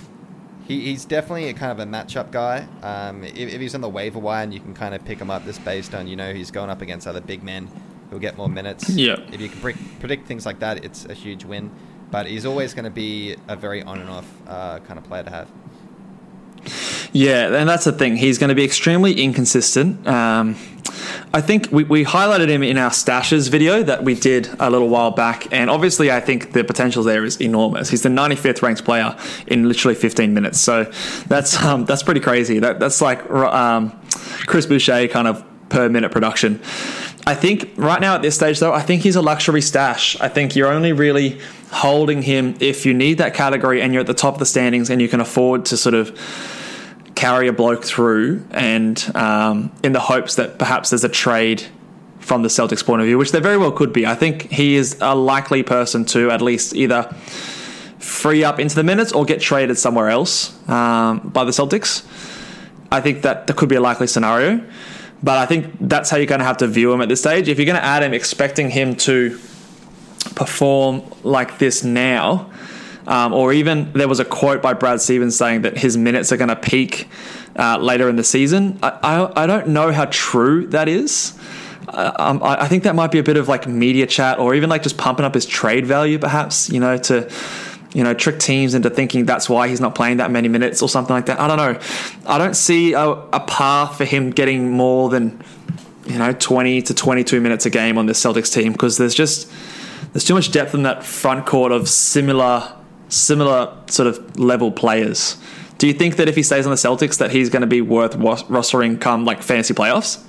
[0.67, 2.67] he, he's definitely a kind of a matchup guy.
[2.83, 5.31] Um, if, if he's on the waiver wire and you can kind of pick him
[5.31, 7.69] up just based on, you know, he's going up against other big men
[8.09, 8.89] who'll get more minutes.
[8.89, 9.17] Yeah.
[9.33, 11.71] If you can pre- predict things like that, it's a huge win.
[12.11, 15.23] But he's always going to be a very on and off uh, kind of player
[15.23, 15.49] to have.
[17.13, 18.17] Yeah, and that's the thing.
[18.17, 20.07] He's going to be extremely inconsistent.
[20.07, 20.57] Um,
[21.33, 24.89] I think we, we highlighted him in our stashes video that we did a little
[24.89, 27.89] while back, and obviously, I think the potential there is enormous.
[27.91, 30.85] He's the 95th ranked player in literally 15 minutes, so
[31.29, 32.59] that's um, that's pretty crazy.
[32.59, 33.99] That that's like um,
[34.47, 36.61] Chris Boucher kind of per minute production.
[37.27, 40.21] I think right now at this stage, though, I think he's a luxury stash.
[40.21, 41.41] I think you're only really
[41.71, 44.91] holding him if you need that category and you're at the top of the standings
[44.91, 46.19] and you can afford to sort of
[47.15, 51.63] carry a bloke through and um, in the hopes that perhaps there's a trade
[52.19, 54.07] from the Celtics point of view, which there very well could be.
[54.07, 57.05] I think he is a likely person to at least either
[57.99, 62.05] free up into the minutes or get traded somewhere else um, by the Celtics.
[62.91, 64.65] I think that that could be a likely scenario.
[65.23, 67.49] But I think that's how you're going to have to view him at this stage.
[67.49, 69.39] If you're going to add him expecting him to
[70.35, 72.51] perform like this now,
[73.07, 76.37] um, or even there was a quote by Brad Stevens saying that his minutes are
[76.37, 77.09] going to peak
[77.59, 78.79] uh, later in the season.
[78.83, 81.37] I, I, I don't know how true that is.
[81.89, 84.55] Uh, um, I, I think that might be a bit of like media chat, or
[84.55, 86.71] even like just pumping up his trade value, perhaps.
[86.71, 87.31] You know, to
[87.93, 90.89] you know trick teams into thinking that's why he's not playing that many minutes or
[90.89, 91.41] something like that.
[91.41, 91.81] I don't know.
[92.27, 95.43] I don't see a, a path for him getting more than
[96.07, 99.51] you know 20 to 22 minutes a game on this Celtics team because there's just
[100.13, 102.77] there's too much depth in that front court of similar
[103.09, 105.37] similar sort of level players.
[105.79, 107.81] Do you think that if he stays on the Celtics that he's going to be
[107.81, 110.23] worth rostering come like fantasy playoffs?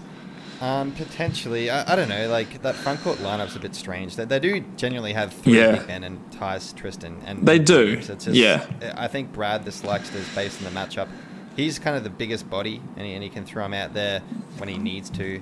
[0.61, 2.27] Um, potentially, I, I don't know.
[2.29, 4.15] Like that front court lineup's a bit strange.
[4.15, 5.77] They, they do genuinely have three Yeah.
[5.77, 8.65] big men and Theis Tristan, and They do, It's just- yeah.
[8.95, 11.07] I think Brad dislikes this based on the matchup.
[11.55, 14.21] He's kind of the biggest body, and he, and he can throw him out there
[14.57, 15.41] when he needs to.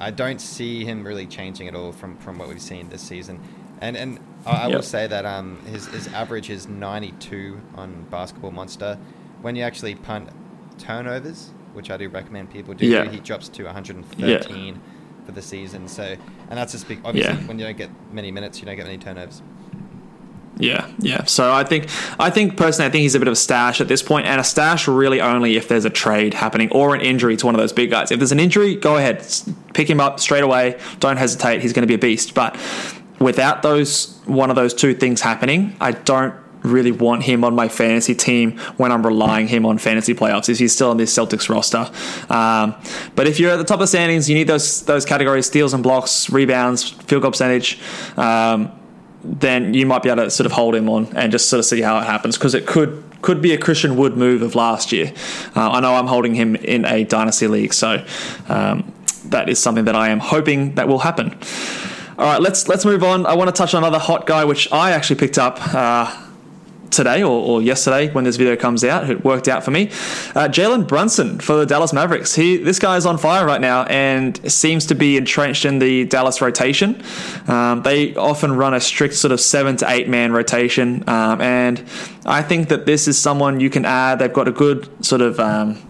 [0.00, 3.40] I don't see him really changing at all from, from what we've seen this season.
[3.80, 8.52] And and I, I will say that um his, his average is 92 on Basketball
[8.52, 8.98] Monster.
[9.42, 10.30] When you actually punt
[10.78, 13.08] turnovers, which I do recommend people do, Yeah.
[13.10, 14.80] he drops to 113
[15.24, 15.88] for the season.
[15.88, 17.00] So, and that's just big.
[17.04, 17.46] Obviously, Yeah.
[17.46, 19.42] when you don't get many minutes, you don't get many turnovers.
[20.58, 21.24] Yeah, yeah.
[21.24, 23.88] So I think I think personally I think he's a bit of a stash at
[23.88, 27.36] this point, and a stash really only if there's a trade happening or an injury
[27.36, 28.10] to one of those big guys.
[28.10, 29.22] If there's an injury, go ahead,
[29.74, 30.78] pick him up straight away.
[30.98, 31.60] Don't hesitate.
[31.60, 32.32] He's going to be a beast.
[32.32, 32.56] But
[33.18, 37.68] without those one of those two things happening, I don't really want him on my
[37.68, 40.48] fantasy team when I'm relying him on fantasy playoffs.
[40.48, 41.90] If he's still on this Celtics roster,
[42.32, 42.74] um,
[43.14, 45.74] but if you're at the top of the standings, you need those those categories: steals
[45.74, 47.80] and blocks, rebounds, field goal percentage.
[48.16, 48.72] Um,
[49.24, 51.64] then you might be able to sort of hold him on and just sort of
[51.64, 54.92] see how it happens because it could could be a Christian Wood move of last
[54.92, 55.12] year.
[55.56, 58.04] Uh, I know I'm holding him in a dynasty league, so
[58.48, 58.92] um,
[59.26, 61.36] that is something that I am hoping that will happen.
[62.18, 63.26] All right, let's let's move on.
[63.26, 65.58] I want to touch on another hot guy, which I actually picked up.
[65.74, 66.22] Uh,
[66.90, 69.08] today or, or, yesterday when this video comes out.
[69.08, 69.88] It worked out for me.
[70.34, 72.34] Uh, Jalen Brunson for the Dallas Mavericks.
[72.34, 76.04] He this guy is on fire right now and seems to be entrenched in the
[76.06, 77.02] Dallas rotation.
[77.46, 81.84] Um, they often run a strict sort of seven to eight man rotation, um, and
[82.24, 84.18] I think that this is someone you can add.
[84.18, 85.38] They've got a good sort of.
[85.38, 85.82] Um,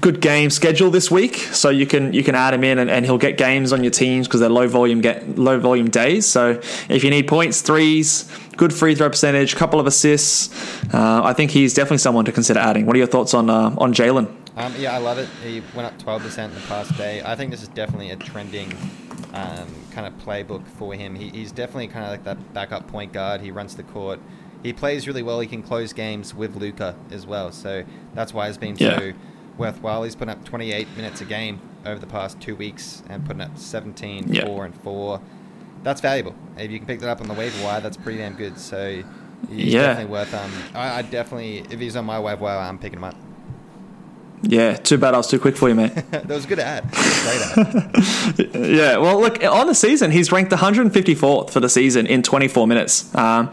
[0.00, 3.04] good game schedule this week, so you can you can add him in and, and
[3.04, 6.26] he'll get games on your teams because they're low volume get low volume days.
[6.26, 10.50] So if you need points, threes, good free throw percentage, couple of assists,
[10.94, 12.86] uh, I think he's definitely someone to consider adding.
[12.86, 14.34] What are your thoughts on uh, on Jalen?
[14.56, 15.28] Um, yeah, I love it.
[15.44, 17.22] He went up 12% in the past day.
[17.24, 18.72] I think this is definitely a trending
[19.32, 21.14] um, kind of playbook for him.
[21.14, 23.40] He, he's definitely kind of like that backup point guard.
[23.40, 24.18] He runs the court.
[24.64, 25.38] He plays really well.
[25.38, 27.52] He can close games with Luka as well.
[27.52, 27.84] So
[28.14, 28.98] that's why he's been Yeah.
[28.98, 29.12] so
[29.58, 30.02] worthwhile.
[30.04, 33.56] He's putting up 28 minutes a game over the past two weeks and putting up
[33.58, 34.46] 17, Yeah.
[34.46, 35.20] 4, and 4.
[35.82, 36.34] That's valuable.
[36.56, 38.58] If you can pick that up on the waiver wire, that's pretty damn good.
[38.58, 39.02] So
[39.50, 39.82] he's Yeah.
[39.82, 40.34] definitely worth.
[40.34, 43.14] Um, I, I definitely, if he's on my waiver wire, I'm picking him up.
[44.42, 45.92] Yeah, too bad I was too quick for you, mate.
[46.12, 46.84] that was a good ad.
[46.92, 48.54] Great ad.
[48.54, 53.12] Yeah, well, look, on the season, he's ranked 154th for the season in 24 minutes.
[53.16, 53.50] Um,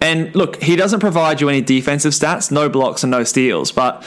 [0.00, 4.02] and look, he doesn't provide you any defensive stats, no blocks and no steals, but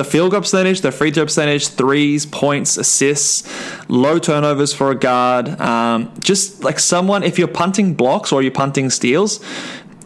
[0.00, 3.46] the field goal percentage, the free throw percentage, threes, points, assists,
[3.86, 8.50] low turnovers for a guard, um, just like someone, if you're punting blocks or you're
[8.50, 9.44] punting steals,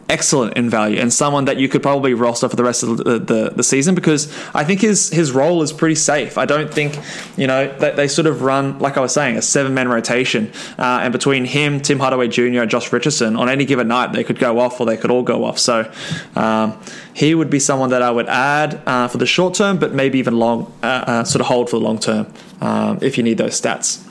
[0.07, 3.17] excellent in value and someone that you could probably roster for the rest of the,
[3.17, 6.37] the, the season because I think his his role is pretty safe.
[6.37, 6.99] I don't think,
[7.37, 10.51] you know, that they sort of run, like I was saying, a seven man rotation.
[10.77, 14.23] Uh, and between him, Tim Hardaway Jr., and Josh Richardson, on any given night, they
[14.23, 15.57] could go off or they could all go off.
[15.57, 15.91] So
[16.35, 16.79] um,
[17.13, 20.19] he would be someone that I would add uh, for the short term, but maybe
[20.19, 22.31] even long, uh, uh, sort of hold for the long term
[22.61, 24.03] um, if you need those stats.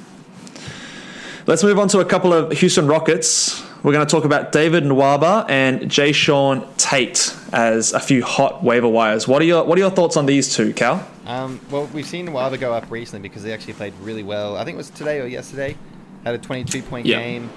[1.46, 3.62] Let's move on to a couple of Houston Rockets.
[3.84, 8.88] We're going to talk about David Nwaba and Jae'Sean Tate as a few hot waiver
[8.88, 9.28] wires.
[9.28, 11.06] What are your What are your thoughts on these two, Cal?
[11.26, 14.56] Um, well, we've seen Nwaba go up recently because they actually played really well.
[14.56, 15.76] I think it was today or yesterday.
[16.24, 17.18] Had a 22 point Yeah.
[17.20, 17.50] game.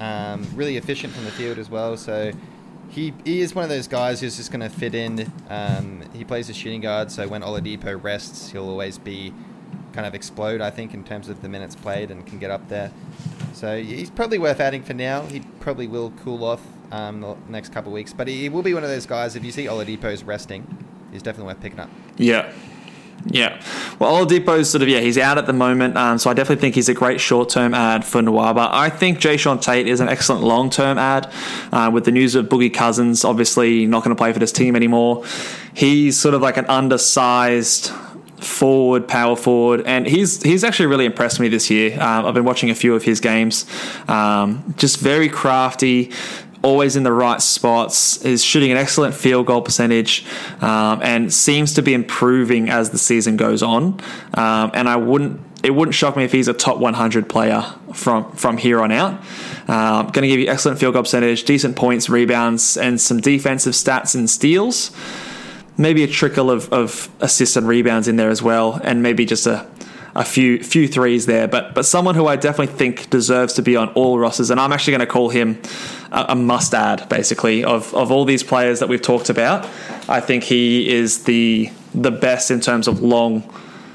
[0.00, 1.96] Um, really efficient from the field as well.
[1.96, 2.32] So
[2.88, 5.30] he, he is one of those guys who's just going to fit in.
[5.48, 9.32] Um, he plays a shooting guard, so when Oladipo rests, he'll always be
[9.92, 12.68] kind of explode, I think, in terms of the minutes played and can get up
[12.68, 12.90] there.
[13.52, 15.22] So he's probably worth adding for now.
[15.22, 18.74] He probably will cool off um, the next couple of weeks, but he, will be
[18.74, 19.36] one of those guys.
[19.36, 20.66] If you see Oladipo's resting,
[21.12, 21.90] he's definitely worth picking up.
[22.16, 22.52] Yeah.
[23.26, 23.60] Yeah.
[23.98, 25.96] Well, Oladipo's sort of, yeah, he's out at the moment.
[25.96, 28.68] Um, so I definitely think he's a great short term ad for Nwaba.
[28.70, 31.30] I think Jae'Sean Tate is an excellent long term ad.
[31.70, 34.74] Uh, with the news of Boogie Cousins obviously not going to play for this team
[34.74, 35.24] anymore.
[35.74, 37.92] He's sort of like an undersized
[38.40, 41.94] forward, power forward, and he's he's actually really impressed me this year.
[42.00, 43.66] Um, I've been watching a few of his games.
[44.08, 46.12] Um, just very crafty,
[46.62, 48.24] always in the right spots.
[48.24, 50.24] Is shooting an excellent field goal percentage,
[50.60, 54.00] um, and seems to be improving as the season goes on.
[54.34, 55.40] Um, and I wouldn't.
[55.62, 57.62] It wouldn't shock me if he's a top 100 player
[57.92, 59.20] from from here on out.
[59.68, 63.74] Um, going to give you excellent field goal percentage, decent points, rebounds, and some defensive
[63.74, 64.90] stats and steals
[65.80, 69.46] maybe a trickle of, of assists and rebounds in there as well, and maybe just
[69.46, 69.66] a,
[70.14, 71.48] a few few threes there.
[71.48, 74.72] But but someone who I definitely think deserves to be on all rosters, and I'm
[74.72, 75.60] actually going to call him
[76.12, 79.64] a, a must add, basically of of all these players that we've talked about.
[80.08, 83.42] I think he is the the best in terms of long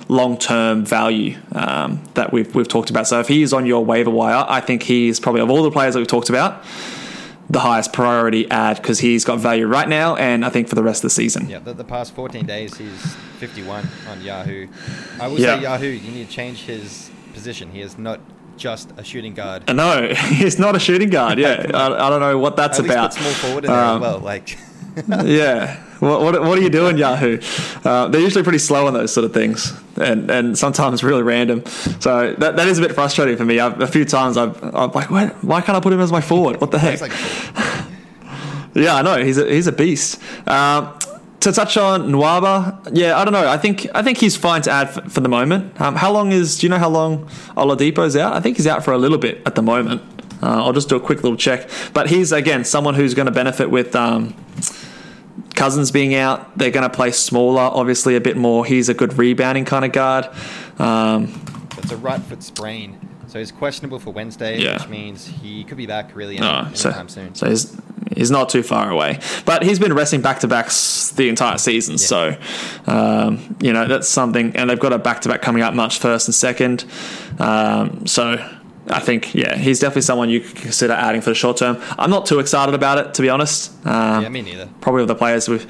[0.07, 3.07] long term value um, that we've we've talked about.
[3.07, 5.63] So if he is on your waiver wire, I think he is probably of all
[5.63, 6.63] the players that we've talked about
[7.49, 10.83] the highest priority ad because he's got value right now and I think for the
[10.83, 11.47] rest of the season.
[11.49, 14.67] Yeah, the, the past 14 days, he's 51 on Yahoo.
[15.19, 15.57] I will Yeah.
[15.57, 17.69] say Yahoo, you need to change his position.
[17.71, 18.19] He is not
[18.57, 19.67] just a shooting guard.
[19.73, 21.37] No, he's not a shooting guard.
[21.37, 23.13] Yeah, I, I don't know what that's At about.
[23.13, 24.19] small forward in there Um, as well.
[24.19, 24.57] Like,
[25.25, 25.81] yeah.
[25.99, 27.39] What, what, what are you doing, Yahoo?
[27.83, 31.65] Uh, they're usually pretty slow on those sort of things, and and sometimes really random.
[31.99, 33.59] So that, that is a bit frustrating for me.
[33.59, 36.21] I've, a few times I've, I'm like, why, why can't I put him as my
[36.21, 36.59] forward?
[36.61, 37.01] What the heck?
[37.01, 37.11] like,
[38.75, 40.21] Yeah, I know he's a, he's a beast.
[40.47, 40.99] Um,
[41.39, 43.47] to touch on Nwaba, yeah, I don't know.
[43.47, 45.79] I think I think he's fine to add for, for the moment.
[45.79, 46.57] Um, how long is?
[46.57, 48.33] Do you know how long Oladipo's out?
[48.33, 50.01] I think he's out for a little bit at the moment.
[50.43, 51.69] Uh, I'll just do a quick little check.
[51.93, 54.33] But he's again someone who's going to benefit with um,
[55.55, 56.57] Cousins being out.
[56.57, 58.65] They're going to play smaller, obviously a bit more.
[58.65, 60.27] He's a good rebounding kind of guard.
[60.79, 61.41] Um,
[61.77, 64.73] It's a right foot sprain, so he's questionable for Wednesday, Yeah.
[64.79, 67.35] which means he could be back really any, so, anytime soon.
[67.35, 67.75] so he's
[68.15, 69.19] he's not too far away.
[69.45, 71.97] But he's been resting back to backs the entire season.
[71.97, 72.35] So
[72.87, 75.99] um, you know that's something, and they've got a back to back coming up March
[75.99, 76.83] first and second.
[77.39, 78.37] Um, so.
[78.87, 81.81] I think, yeah, he's definitely someone you could consider adding for the short term.
[81.97, 83.71] I'm not too excited about it, to be honest.
[83.85, 84.69] Um, yeah, me neither.
[84.79, 85.67] probably of the players we've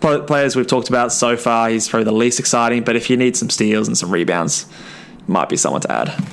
[0.00, 2.82] players we've talked about so far, he's probably the least exciting.
[2.82, 4.66] But if you need some steals and some rebounds,
[5.28, 6.24] might be someone to add.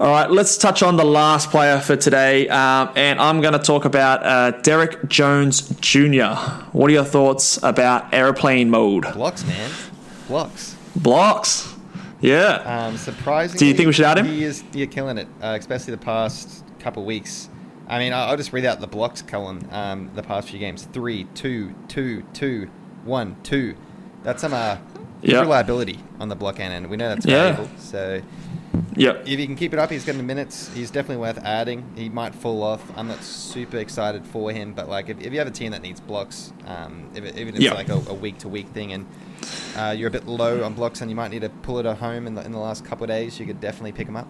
[0.00, 3.58] All right, let's touch on the last player for today, um, and I'm going to
[3.60, 6.34] talk about uh, Derrick Jones Jr.
[6.72, 9.70] What are your thoughts about airplane mode Blocks, man,
[10.26, 10.76] blocks.
[10.96, 11.71] blocks?
[12.22, 14.26] Yeah, Um, surprisingly, Do you think we should add him?
[14.26, 17.48] He is you're killing it, uh, especially the past couple weeks.
[17.88, 19.68] I mean, I'll just read out the blocks, Cullen.
[19.72, 22.68] Um, the past few games: three, two, two, two,
[23.04, 23.74] one, two.
[24.22, 24.76] That's some uh,
[25.20, 25.40] Yeah.
[25.40, 27.52] reliability on the block end, and we know that's Yeah.
[27.52, 27.68] valuable.
[27.76, 28.22] So
[28.96, 30.68] yep, if he can keep it up, he's getting the minutes.
[30.74, 31.84] He's definitely worth adding.
[31.96, 32.82] He might fall off.
[32.96, 35.82] I'm not super excited for him, but like if, if you have a team that
[35.82, 37.74] needs blocks, um, if it, even if it's Yeah.
[37.74, 39.06] like a, a week to week thing, and
[39.76, 41.98] uh, you're a bit low on blocks, and you might need to pull it at
[41.98, 44.28] home in the, in the last couple of days, you could definitely pick him up.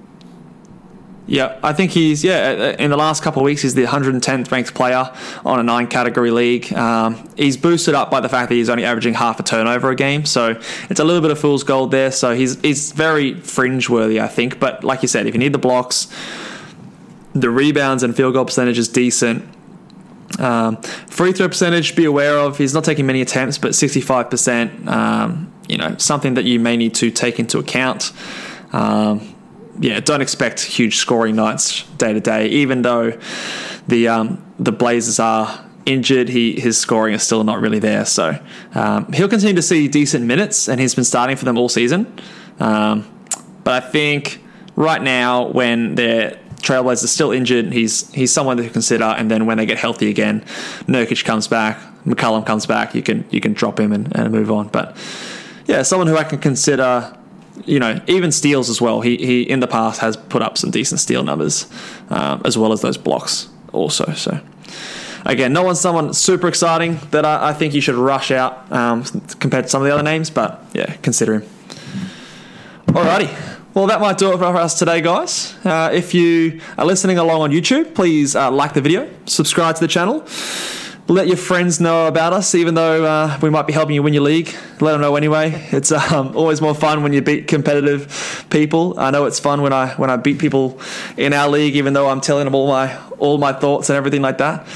[1.26, 2.74] Yeah, I think he's yeah.
[2.78, 5.10] In the last couple of weeks, he's the 110th ranked player
[5.44, 6.72] on a nine category league.
[6.72, 9.94] Um, he's boosted up by the fact that he's only averaging half a turnover a
[9.94, 10.60] game, so
[10.90, 12.10] it's a little bit of fool's gold there.
[12.10, 14.58] So he's he's very fringe worthy, I think.
[14.58, 16.08] But like you said, if you need the blocks,
[17.34, 19.48] the rebounds and field goal percentage is decent.
[20.40, 22.58] Um, free throw percentage, be aware of.
[22.58, 24.88] He's not taking many attempts, but 65%.
[24.88, 28.12] Um, you know, something that you may need to take into account.
[28.72, 29.31] Um,
[29.80, 32.48] yeah, don't expect huge scoring nights day to day.
[32.48, 33.18] Even though
[33.88, 38.04] the um, the Blazers are injured, he his scoring is still not really there.
[38.04, 38.38] So
[38.74, 42.12] um, he'll continue to see decent minutes, and he's been starting for them all season.
[42.60, 43.08] Um,
[43.64, 44.42] but I think
[44.76, 49.04] right now, when their Trailblazers are still injured, he's he's someone to consider.
[49.04, 50.42] And then when they get healthy again,
[50.86, 54.50] Nurkic comes back, McCollum comes back, you can you can drop him and, and move
[54.50, 54.68] on.
[54.68, 54.96] But
[55.66, 57.16] yeah, someone who I can consider
[57.64, 59.00] you know, even steals as well.
[59.00, 61.66] He he in the past has put up some decent steal numbers,
[62.10, 64.12] um, as well as those blocks also.
[64.14, 64.40] So
[65.24, 69.04] again, no one's someone super exciting that I, I think you should rush out um,
[69.38, 71.42] compared to some of the other names, but yeah, consider him.
[72.86, 73.30] Alrighty.
[73.74, 75.54] Well, that might do it for us today, guys.
[75.64, 79.80] Uh, if you are listening along on YouTube, please uh, like the video, subscribe to
[79.80, 80.26] the channel,
[81.12, 84.14] let your friends know about us, even though uh, we might be helping you win
[84.14, 84.54] your league.
[84.80, 85.68] Let them know anyway.
[85.72, 88.98] It's um, always more fun when you beat competitive people.
[88.98, 90.80] I know it's fun when I when I beat people
[91.16, 94.22] in our league, even though I'm telling them all my all my thoughts and everything
[94.22, 94.66] like that.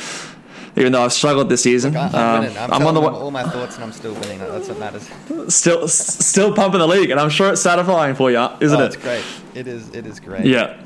[0.79, 2.57] Even though I've struggled this season, I- I'm Um.
[2.59, 4.39] I'm, I'm on the telling wa- all my thoughts, and I'm still winning.
[4.41, 5.09] That's what matters.
[5.49, 8.87] still still pumping the league, and I'm sure it's satisfying for you, isn't oh, it?
[8.87, 9.25] it's great.
[9.55, 9.95] It is.
[9.95, 10.45] It is great.
[10.45, 10.77] Yeah.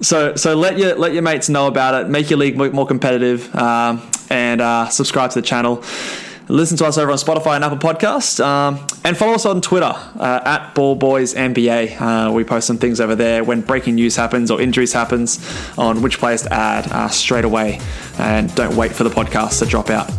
[0.00, 2.08] So so let your let your mates know about it.
[2.08, 5.82] Make your league more, competitive, um, and uh, subscribe to the channel.
[6.50, 9.92] Listen to us over on Spotify and Apple Podcasts, um, and follow us on Twitter
[9.94, 12.00] uh, at Ball Boys NBA.
[12.00, 15.38] Uh, we post some things over there when breaking news happens or injuries happens
[15.76, 17.80] on which players to add uh, straight away,
[18.18, 20.10] and don't wait for the podcast to drop out.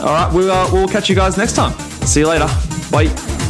[0.00, 1.72] All right, we'll uh, we'll catch you guys next time.
[2.06, 2.48] See you later.
[2.92, 3.45] Bye.